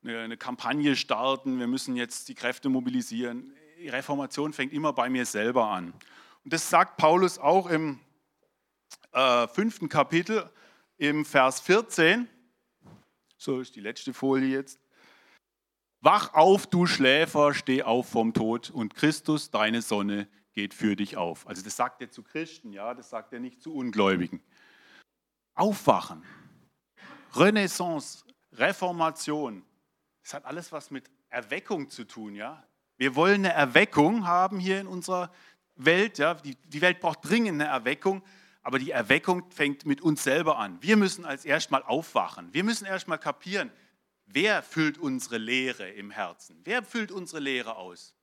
eine, 0.02 0.36
Kampagne 0.36 0.96
starten, 0.96 1.60
wir 1.60 1.68
müssen 1.68 1.94
jetzt 1.94 2.28
die 2.28 2.34
Kräfte 2.34 2.68
mobilisieren. 2.68 3.54
Die 3.78 3.90
Reformation 3.90 4.52
fängt 4.52 4.72
immer 4.72 4.92
bei 4.92 5.08
mir 5.08 5.24
selber 5.24 5.68
an. 5.68 5.92
Und 6.42 6.52
das 6.52 6.68
sagt 6.68 6.96
Paulus 6.96 7.38
auch 7.38 7.68
im 7.68 8.00
äh, 9.12 9.48
fünften 9.48 9.88
Kapitel 9.88 10.48
im 10.96 11.24
Vers 11.24 11.60
14. 11.60 12.28
So 13.36 13.60
ist 13.60 13.74
die 13.74 13.80
letzte 13.80 14.12
Folie 14.12 14.48
jetzt. 14.48 14.80
Wach 16.02 16.32
auf, 16.34 16.66
du 16.66 16.86
Schläfer, 16.86 17.52
steh 17.52 17.82
auf 17.82 18.08
vom 18.08 18.32
Tod 18.32 18.70
und 18.70 18.94
Christus, 18.94 19.50
deine 19.50 19.82
Sonne, 19.82 20.28
geht 20.52 20.74
für 20.74 20.96
dich 20.96 21.16
auf. 21.16 21.46
Also 21.46 21.62
das 21.62 21.76
sagt 21.76 22.00
er 22.00 22.10
zu 22.10 22.22
Christen, 22.22 22.72
ja, 22.72 22.94
das 22.94 23.10
sagt 23.10 23.32
er 23.32 23.40
nicht 23.40 23.62
zu 23.62 23.74
Ungläubigen. 23.74 24.42
Aufwachen, 25.54 26.22
Renaissance, 27.34 28.24
Reformation, 28.52 29.62
das 30.22 30.34
hat 30.34 30.44
alles 30.44 30.72
was 30.72 30.90
mit 30.90 31.10
Erweckung 31.28 31.88
zu 31.90 32.04
tun, 32.04 32.34
ja. 32.34 32.62
Wir 32.96 33.14
wollen 33.14 33.44
eine 33.44 33.52
Erweckung 33.52 34.26
haben 34.26 34.58
hier 34.58 34.80
in 34.80 34.86
unserer 34.86 35.30
Welt, 35.76 36.18
ja. 36.18 36.34
Die, 36.34 36.56
die 36.56 36.80
Welt 36.80 37.00
braucht 37.00 37.28
dringend 37.28 37.60
eine 37.60 37.70
Erweckung. 37.70 38.22
Aber 38.62 38.78
die 38.78 38.90
Erweckung 38.90 39.50
fängt 39.50 39.86
mit 39.86 40.00
uns 40.00 40.22
selber 40.22 40.58
an. 40.58 40.82
Wir 40.82 40.96
müssen 40.96 41.24
als 41.24 41.44
erstmal 41.44 41.82
aufwachen. 41.82 42.52
Wir 42.52 42.64
müssen 42.64 42.84
erstmal 42.84 43.18
kapieren, 43.18 43.70
wer 44.26 44.62
füllt 44.62 44.98
unsere 44.98 45.38
Lehre 45.38 45.88
im 45.90 46.10
Herzen? 46.10 46.60
Wer 46.64 46.82
füllt 46.82 47.10
unsere 47.10 47.40
Lehre 47.40 47.76
aus? 47.76 48.14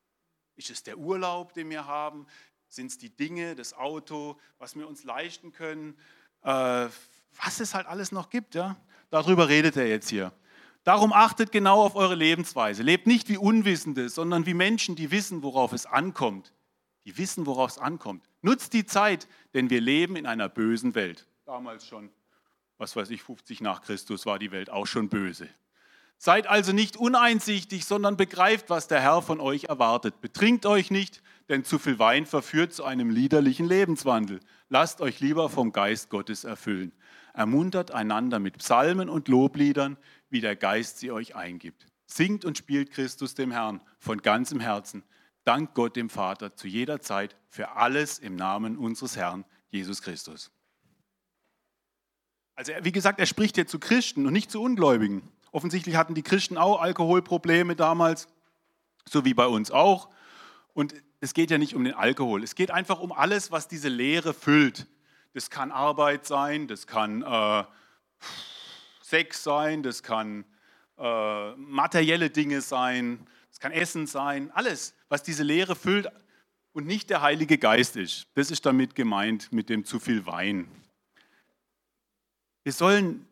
Ist 0.56 0.70
es 0.70 0.84
der 0.84 0.98
Urlaub, 0.98 1.54
den 1.54 1.70
wir 1.70 1.86
haben? 1.86 2.28
Sind 2.68 2.88
es 2.88 2.98
die 2.98 3.16
Dinge, 3.16 3.56
das 3.56 3.74
Auto, 3.74 4.40
was 4.60 4.76
wir 4.76 4.88
uns 4.88 5.04
leisten 5.04 5.52
können? 5.52 5.98
Äh, 6.44 6.50
was 6.50 7.60
es 7.60 7.74
halt 7.74 7.88
alles 7.88 8.12
noch 8.12 8.30
gibt, 8.30 8.56
ja? 8.56 8.78
Darüber 9.10 9.48
redet 9.48 9.78
er 9.78 9.88
jetzt 9.88 10.10
hier. 10.10 10.34
Darum 10.84 11.14
achtet 11.14 11.52
genau 11.52 11.84
auf 11.84 11.96
eure 11.96 12.16
Lebensweise. 12.16 12.84
Lebt 12.84 13.08
nicht 13.08 13.30
wie 13.30 13.38
Unwissende, 13.38 14.10
sondern 14.10 14.46
wie 14.46 14.54
Menschen, 14.54 14.96
die 14.96 15.12
wissen, 15.12 15.44
worauf 15.44 15.74
es 15.74 15.86
ankommt. 15.86 16.54
Die 17.06 17.18
wissen, 17.18 17.46
worauf 17.46 17.72
es 17.72 17.78
ankommt. 17.78 18.28
Nutzt 18.42 18.74
die 18.74 18.86
Zeit, 18.86 19.28
denn 19.54 19.70
wir 19.70 19.82
leben 19.82 20.16
in 20.16 20.26
einer 20.26 20.50
bösen 20.50 20.96
Welt. 20.96 21.26
Damals 21.46 21.88
schon, 21.88 22.10
was 22.78 22.96
weiß 22.96 23.10
ich, 23.10 23.24
50 23.24 23.62
nach 23.62 23.82
Christus 23.82 24.26
war 24.26 24.40
die 24.40 24.52
Welt 24.52 24.70
auch 24.70 24.86
schon 24.86 25.10
böse. 25.10 25.50
Seid 26.20 26.48
also 26.48 26.72
nicht 26.72 26.98
uneinsichtig, 26.98 27.86
sondern 27.86 28.18
begreift, 28.18 28.70
was 28.70 28.88
der 28.88 29.02
Herr 29.02 29.22
von 29.22 29.40
euch 29.40 29.66
erwartet. 29.66 30.20
Betrinkt 30.20 30.66
euch 30.66 30.90
nicht, 30.90 31.22
denn 31.48 31.64
zu 31.64 31.78
viel 31.78 32.00
Wein 32.00 32.26
verführt 32.26 32.74
zu 32.74 32.84
einem 32.84 33.12
liederlichen 33.12 33.68
Lebenswandel. 33.68 34.40
Lasst 34.70 35.00
euch 35.00 35.20
lieber 35.20 35.50
vom 35.50 35.72
Geist 35.72 36.10
Gottes 36.10 36.44
erfüllen. 36.44 36.92
Ermuntert 37.34 37.92
einander 37.92 38.40
mit 38.40 38.58
Psalmen 38.58 39.10
und 39.10 39.28
Lobliedern, 39.28 39.98
wie 40.30 40.42
der 40.42 40.56
Geist 40.56 40.98
sie 40.98 41.12
euch 41.12 41.36
eingibt. 41.36 41.86
Singt 42.08 42.46
und 42.46 42.58
spielt 42.58 42.92
Christus 42.92 43.36
dem 43.36 43.52
Herrn 43.52 43.82
von 44.00 44.22
ganzem 44.22 44.60
Herzen 44.60 45.04
Dank 45.48 45.74
Gott 45.76 45.96
dem 45.96 46.10
Vater 46.10 46.58
zu 46.58 46.68
jeder 46.68 47.00
Zeit 47.00 47.38
für 47.48 47.72
alles 47.78 48.20
im 48.20 48.36
Namen 48.36 48.78
unseres 48.78 49.16
Herrn 49.16 49.46
Jesus 49.70 50.02
Christus. 50.02 50.52
Also 52.56 52.74
wie 52.82 52.92
gesagt, 52.92 53.18
er 53.18 53.26
spricht 53.26 53.56
hier 53.56 53.66
zu 53.66 53.80
Christen 53.80 54.26
und 54.26 54.34
nicht 54.34 54.52
zu 54.52 54.62
Ungläubigen. 54.62 55.22
Offensichtlich 55.54 55.96
hatten 55.96 56.16
die 56.16 56.22
Christen 56.22 56.58
auch 56.58 56.82
Alkoholprobleme 56.82 57.78
damals, 57.78 58.28
so 59.08 59.24
wie 59.24 59.34
bei 59.34 59.48
uns 59.48 59.72
auch. 59.72 60.10
Und 60.74 60.94
es 61.22 61.34
geht 61.34 61.50
ja 61.50 61.58
nicht 61.58 61.76
um 61.76 61.86
den 61.86 61.94
Alkohol, 61.94 62.44
es 62.44 62.54
geht 62.54 62.70
einfach 62.70 63.00
um 63.00 63.14
alles, 63.14 63.50
was 63.50 63.70
diese 63.70 63.88
Lehre 63.88 64.34
füllt. 64.34 64.86
Das 65.34 65.50
kann 65.50 65.72
Arbeit 65.72 66.26
sein, 66.26 66.68
das 66.68 66.88
kann 66.88 67.22
äh, 67.22 67.64
Sex 69.02 69.44
sein, 69.44 69.82
das 69.82 70.04
kann 70.04 70.44
äh, 70.98 71.52
materielle 71.56 72.30
Dinge 72.32 72.60
sein, 72.60 73.26
es 73.50 73.62
kann 73.62 73.72
Essen 73.72 74.08
sein, 74.08 74.52
alles, 74.52 74.94
was 75.10 75.24
diese 75.24 75.44
Lehre 75.44 75.76
füllt 75.76 76.08
und 76.74 76.86
nicht 76.86 77.10
der 77.10 77.22
Heilige 77.22 77.58
Geist 77.58 77.96
ist. 77.96 78.28
Das 78.36 78.52
ist 78.52 78.66
damit 78.66 78.96
gemeint 78.96 79.52
mit 79.52 79.70
dem 79.70 79.86
zu 79.86 80.00
viel 80.00 80.26
Wein. 80.26 80.68
Wir 82.64 82.74
sollen 82.74 83.26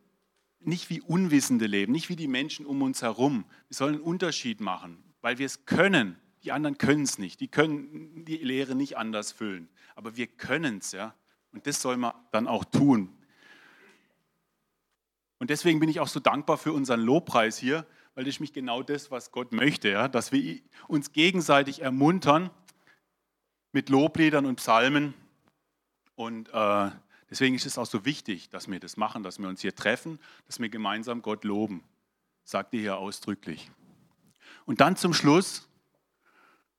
nicht 0.59 0.89
wie 0.89 1.01
Unwissende 1.01 1.67
leben, 1.67 1.91
nicht 1.91 2.09
wie 2.09 2.15
die 2.15 2.27
Menschen 2.27 2.65
um 2.65 2.81
uns 2.81 3.01
herum. 3.01 3.45
Wir 3.67 3.75
sollen 3.75 3.95
einen 3.95 4.03
Unterschied 4.03 4.61
machen, 4.61 5.03
weil 5.21 5.37
wir 5.37 5.45
es 5.45 5.65
können. 5.65 6.17
Die 6.43 6.51
anderen 6.51 6.77
können 6.77 7.03
es 7.03 7.17
nicht. 7.17 7.39
Die 7.39 7.47
können 7.47 8.25
die 8.25 8.37
Lehre 8.37 8.75
nicht 8.75 8.97
anders 8.97 9.31
füllen. 9.31 9.69
Aber 9.95 10.15
wir 10.15 10.27
können 10.27 10.79
es, 10.79 10.91
ja. 10.91 11.13
Und 11.51 11.67
das 11.67 11.81
soll 11.81 11.97
man 11.97 12.13
dann 12.31 12.47
auch 12.47 12.65
tun. 12.65 13.15
Und 15.39 15.49
deswegen 15.49 15.79
bin 15.79 15.89
ich 15.89 15.99
auch 15.99 16.07
so 16.07 16.19
dankbar 16.19 16.57
für 16.57 16.73
unseren 16.73 17.01
Lobpreis 17.01 17.57
hier, 17.57 17.85
weil 18.15 18.23
das 18.23 18.35
ist 18.35 18.39
mich 18.39 18.53
genau 18.53 18.81
das, 18.81 19.11
was 19.11 19.31
Gott 19.31 19.51
möchte, 19.51 19.89
ja? 19.89 20.07
dass 20.07 20.31
wir 20.31 20.59
uns 20.87 21.11
gegenseitig 21.11 21.81
ermuntern 21.81 22.49
mit 23.73 23.89
Lobliedern 23.89 24.45
und 24.45 24.55
Psalmen. 24.55 25.13
Und 26.15 26.49
äh, 26.53 26.91
deswegen 27.29 27.55
ist 27.55 27.65
es 27.65 27.77
auch 27.77 27.85
so 27.85 28.05
wichtig, 28.05 28.49
dass 28.49 28.69
wir 28.69 28.79
das 28.79 28.95
machen, 28.95 29.21
dass 29.21 29.37
wir 29.37 29.49
uns 29.49 29.61
hier 29.61 29.75
treffen, 29.75 30.17
dass 30.47 30.59
wir 30.59 30.69
gemeinsam 30.69 31.21
Gott 31.21 31.43
loben. 31.43 31.83
Sagt 32.45 32.73
ihr 32.73 32.79
hier 32.79 32.97
ausdrücklich. 32.97 33.69
Und 34.65 34.79
dann 34.79 34.95
zum 34.95 35.13
Schluss 35.13 35.67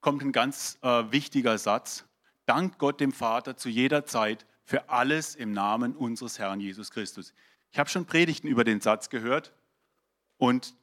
kommt 0.01 0.23
ein 0.23 0.31
ganz 0.31 0.79
äh, 0.81 1.11
wichtiger 1.11 1.57
Satz. 1.57 2.05
Dank 2.45 2.79
Gott 2.79 2.99
dem 2.99 3.11
Vater 3.11 3.57
zu 3.57 3.69
jeder 3.69 4.05
Zeit 4.05 4.45
für 4.63 4.89
alles 4.89 5.35
im 5.35 5.51
Namen 5.51 5.95
unseres 5.95 6.39
Herrn 6.39 6.59
Jesus 6.61 6.89
Christus. 6.89 7.33
Ich 7.71 7.77
habe 7.77 7.89
schon 7.89 8.05
Predigten 8.05 8.47
über 8.47 8.63
den 8.63 8.81
Satz 8.81 9.09
gehört 9.09 9.53
und 10.37 10.73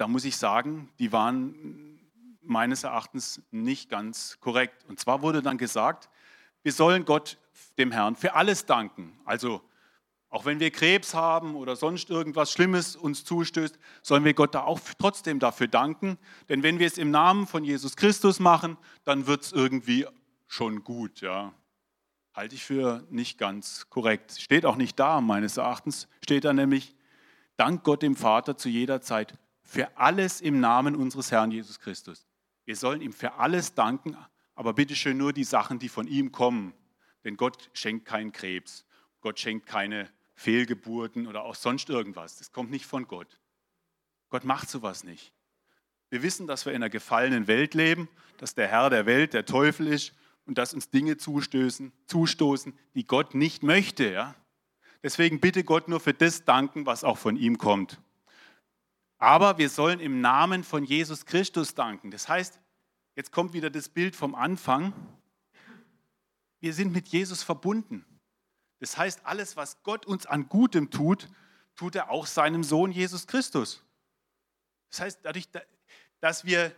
da 0.00 0.08
muss 0.08 0.24
ich 0.24 0.38
sagen, 0.38 0.88
die 0.98 1.12
waren 1.12 1.98
meines 2.40 2.84
Erachtens 2.84 3.42
nicht 3.50 3.90
ganz 3.90 4.38
korrekt. 4.40 4.86
Und 4.88 4.98
zwar 4.98 5.20
wurde 5.20 5.42
dann 5.42 5.58
gesagt, 5.58 6.08
wir 6.62 6.72
sollen 6.72 7.04
Gott, 7.04 7.36
dem 7.76 7.92
Herrn, 7.92 8.16
für 8.16 8.34
alles 8.34 8.64
danken. 8.64 9.12
Also 9.26 9.60
auch 10.30 10.46
wenn 10.46 10.58
wir 10.58 10.70
Krebs 10.70 11.12
haben 11.12 11.54
oder 11.54 11.76
sonst 11.76 12.08
irgendwas 12.08 12.50
Schlimmes 12.50 12.96
uns 12.96 13.24
zustößt, 13.26 13.78
sollen 14.00 14.24
wir 14.24 14.32
Gott 14.32 14.54
da 14.54 14.62
auch 14.62 14.80
trotzdem 14.96 15.38
dafür 15.38 15.68
danken. 15.68 16.16
Denn 16.48 16.62
wenn 16.62 16.78
wir 16.78 16.86
es 16.86 16.96
im 16.96 17.10
Namen 17.10 17.46
von 17.46 17.62
Jesus 17.62 17.94
Christus 17.94 18.40
machen, 18.40 18.78
dann 19.04 19.26
wird 19.26 19.42
es 19.42 19.52
irgendwie 19.52 20.06
schon 20.46 20.82
gut. 20.82 21.20
Ja. 21.20 21.52
Halte 22.32 22.54
ich 22.54 22.64
für 22.64 23.06
nicht 23.10 23.36
ganz 23.36 23.90
korrekt. 23.90 24.40
Steht 24.40 24.64
auch 24.64 24.76
nicht 24.76 24.98
da, 24.98 25.20
meines 25.20 25.58
Erachtens. 25.58 26.08
Steht 26.24 26.46
da 26.46 26.54
nämlich, 26.54 26.96
dank 27.58 27.84
Gott 27.84 28.00
dem 28.00 28.16
Vater 28.16 28.56
zu 28.56 28.70
jeder 28.70 29.02
Zeit 29.02 29.38
für 29.70 29.96
alles 29.96 30.40
im 30.40 30.58
Namen 30.58 30.96
unseres 30.96 31.30
Herrn 31.30 31.52
Jesus 31.52 31.78
Christus. 31.78 32.26
Wir 32.64 32.74
sollen 32.74 33.00
ihm 33.00 33.12
für 33.12 33.34
alles 33.34 33.72
danken, 33.72 34.16
aber 34.56 34.72
bitte 34.74 34.96
schön 34.96 35.16
nur 35.16 35.32
die 35.32 35.44
Sachen, 35.44 35.78
die 35.78 35.88
von 35.88 36.08
ihm 36.08 36.32
kommen. 36.32 36.74
Denn 37.22 37.36
Gott 37.36 37.70
schenkt 37.72 38.04
keinen 38.04 38.32
Krebs. 38.32 38.84
Gott 39.20 39.38
schenkt 39.38 39.66
keine 39.66 40.10
Fehlgeburten 40.34 41.28
oder 41.28 41.44
auch 41.44 41.54
sonst 41.54 41.88
irgendwas. 41.88 42.36
Das 42.36 42.50
kommt 42.50 42.72
nicht 42.72 42.84
von 42.84 43.06
Gott. 43.06 43.38
Gott 44.28 44.42
macht 44.42 44.68
sowas 44.68 45.04
nicht. 45.04 45.32
Wir 46.08 46.24
wissen, 46.24 46.48
dass 46.48 46.66
wir 46.66 46.72
in 46.72 46.82
einer 46.82 46.90
gefallenen 46.90 47.46
Welt 47.46 47.74
leben, 47.74 48.08
dass 48.38 48.56
der 48.56 48.66
Herr 48.66 48.90
der 48.90 49.06
Welt 49.06 49.34
der 49.34 49.46
Teufel 49.46 49.86
ist 49.86 50.14
und 50.46 50.58
dass 50.58 50.74
uns 50.74 50.90
Dinge 50.90 51.16
zustößen, 51.16 51.92
zustoßen, 52.06 52.76
die 52.96 53.06
Gott 53.06 53.36
nicht 53.36 53.62
möchte. 53.62 54.10
Ja? 54.10 54.34
Deswegen 55.04 55.38
bitte 55.38 55.62
Gott 55.62 55.86
nur 55.86 56.00
für 56.00 56.12
das 56.12 56.44
danken, 56.44 56.86
was 56.86 57.04
auch 57.04 57.18
von 57.18 57.36
ihm 57.36 57.56
kommt. 57.56 58.00
Aber 59.20 59.58
wir 59.58 59.68
sollen 59.68 60.00
im 60.00 60.22
Namen 60.22 60.64
von 60.64 60.82
Jesus 60.82 61.26
Christus 61.26 61.74
danken. 61.74 62.10
Das 62.10 62.26
heißt, 62.26 62.58
jetzt 63.16 63.30
kommt 63.30 63.52
wieder 63.52 63.68
das 63.68 63.90
Bild 63.90 64.16
vom 64.16 64.34
Anfang. 64.34 64.94
Wir 66.60 66.72
sind 66.72 66.92
mit 66.92 67.06
Jesus 67.08 67.42
verbunden. 67.42 68.04
Das 68.78 68.96
heißt, 68.96 69.26
alles, 69.26 69.58
was 69.58 69.82
Gott 69.82 70.06
uns 70.06 70.24
an 70.24 70.48
Gutem 70.48 70.90
tut, 70.90 71.28
tut 71.76 71.96
er 71.96 72.10
auch 72.10 72.26
seinem 72.26 72.64
Sohn 72.64 72.92
Jesus 72.92 73.26
Christus. 73.26 73.84
Das 74.88 75.00
heißt, 75.00 75.20
dadurch, 75.22 75.48
dass 76.20 76.46
wir 76.46 76.74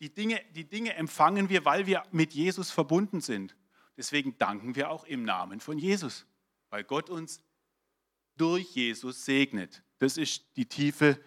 die 0.00 0.12
Dinge, 0.12 0.40
die 0.56 0.68
Dinge 0.68 0.94
empfangen 0.94 1.48
wir, 1.48 1.64
weil 1.64 1.86
wir 1.86 2.02
mit 2.10 2.34
Jesus 2.34 2.72
verbunden 2.72 3.20
sind. 3.20 3.54
Deswegen 3.96 4.36
danken 4.38 4.74
wir 4.74 4.90
auch 4.90 5.04
im 5.04 5.22
Namen 5.22 5.60
von 5.60 5.78
Jesus, 5.78 6.26
weil 6.68 6.82
Gott 6.82 7.10
uns 7.10 7.40
durch 8.36 8.74
Jesus 8.74 9.24
segnet. 9.24 9.84
Das 10.00 10.16
ist 10.16 10.44
die 10.56 10.66
tiefe 10.66 11.18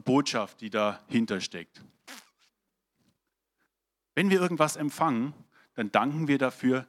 Botschaft, 0.00 0.60
die 0.60 0.70
dahinter 0.70 1.40
steckt. 1.40 1.82
Wenn 4.14 4.30
wir 4.30 4.40
irgendwas 4.40 4.76
empfangen, 4.76 5.34
dann 5.74 5.92
danken 5.92 6.28
wir 6.28 6.38
dafür 6.38 6.86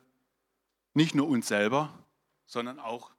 nicht 0.93 1.13
nur 1.13 1.27
uns 1.27 1.47
selber, 1.47 1.93
sondern 2.45 2.79
auch 2.79 3.11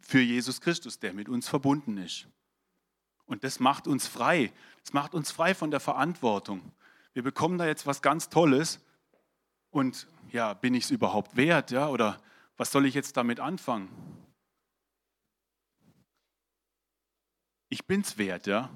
für 0.00 0.20
Jesus 0.20 0.60
Christus, 0.60 0.98
der 0.98 1.12
mit 1.12 1.28
uns 1.28 1.48
verbunden 1.48 1.96
ist. 1.96 2.26
Und 3.26 3.44
das 3.44 3.60
macht 3.60 3.86
uns 3.86 4.06
frei. 4.06 4.52
Das 4.82 4.92
macht 4.92 5.14
uns 5.14 5.30
frei 5.30 5.54
von 5.54 5.70
der 5.70 5.80
Verantwortung. 5.80 6.72
Wir 7.12 7.22
bekommen 7.22 7.58
da 7.58 7.66
jetzt 7.66 7.86
was 7.86 8.02
ganz 8.02 8.28
Tolles 8.28 8.80
und 9.70 10.06
ja, 10.30 10.54
bin 10.54 10.74
ich 10.74 10.84
es 10.84 10.90
überhaupt 10.90 11.36
wert? 11.36 11.70
Ja? 11.70 11.88
Oder 11.88 12.20
was 12.56 12.72
soll 12.72 12.86
ich 12.86 12.94
jetzt 12.94 13.16
damit 13.16 13.40
anfangen? 13.40 13.88
Ich 17.70 17.86
bin 17.86 18.02
es 18.02 18.18
wert, 18.18 18.46
ja, 18.46 18.68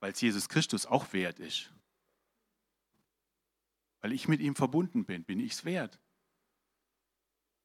weil 0.00 0.12
es 0.12 0.20
Jesus 0.20 0.50
Christus 0.50 0.84
auch 0.84 1.14
wert 1.14 1.38
ist. 1.38 1.72
Weil 4.02 4.12
ich 4.12 4.28
mit 4.28 4.40
ihm 4.40 4.54
verbunden 4.54 5.06
bin, 5.06 5.24
bin 5.24 5.40
ich 5.40 5.52
es 5.52 5.64
wert 5.64 5.98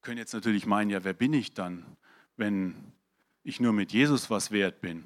können 0.07 0.19
jetzt 0.19 0.33
natürlich 0.33 0.65
meinen, 0.65 0.89
ja, 0.89 1.03
wer 1.03 1.11
bin 1.11 1.33
ich 1.33 1.53
dann, 1.53 1.85
wenn 2.37 2.93
ich 3.43 3.59
nur 3.59 3.73
mit 3.73 3.91
Jesus 3.91 4.29
was 4.29 4.51
wert 4.51 4.79
bin? 4.79 5.03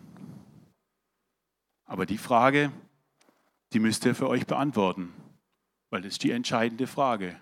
Aber 1.85 2.05
die 2.05 2.19
Frage, 2.19 2.71
die 3.73 3.79
müsst 3.79 4.05
ihr 4.05 4.13
für 4.13 4.27
euch 4.27 4.45
beantworten, 4.45 5.11
weil 5.89 6.03
das 6.03 6.11
ist 6.11 6.23
die 6.23 6.29
entscheidende 6.29 6.85
Frage. 6.85 7.39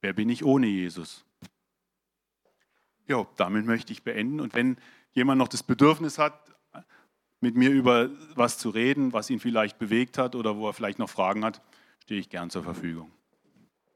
Wer 0.00 0.14
bin 0.14 0.30
ich 0.30 0.42
ohne 0.42 0.66
Jesus? 0.66 1.26
Ja, 3.08 3.26
damit 3.36 3.66
möchte 3.66 3.92
ich 3.92 4.02
beenden. 4.02 4.40
Und 4.40 4.54
wenn 4.54 4.78
jemand 5.12 5.40
noch 5.40 5.48
das 5.48 5.62
Bedürfnis 5.62 6.16
hat, 6.16 6.53
mit 7.44 7.56
mir 7.56 7.70
über 7.70 8.08
was 8.34 8.56
zu 8.56 8.70
reden, 8.70 9.12
was 9.12 9.28
ihn 9.28 9.38
vielleicht 9.38 9.78
bewegt 9.78 10.16
hat 10.16 10.34
oder 10.34 10.56
wo 10.56 10.66
er 10.66 10.72
vielleicht 10.72 10.98
noch 10.98 11.10
Fragen 11.10 11.44
hat, 11.44 11.60
stehe 12.02 12.18
ich 12.18 12.30
gern 12.30 12.48
zur 12.48 12.62
Verfügung. 12.62 13.12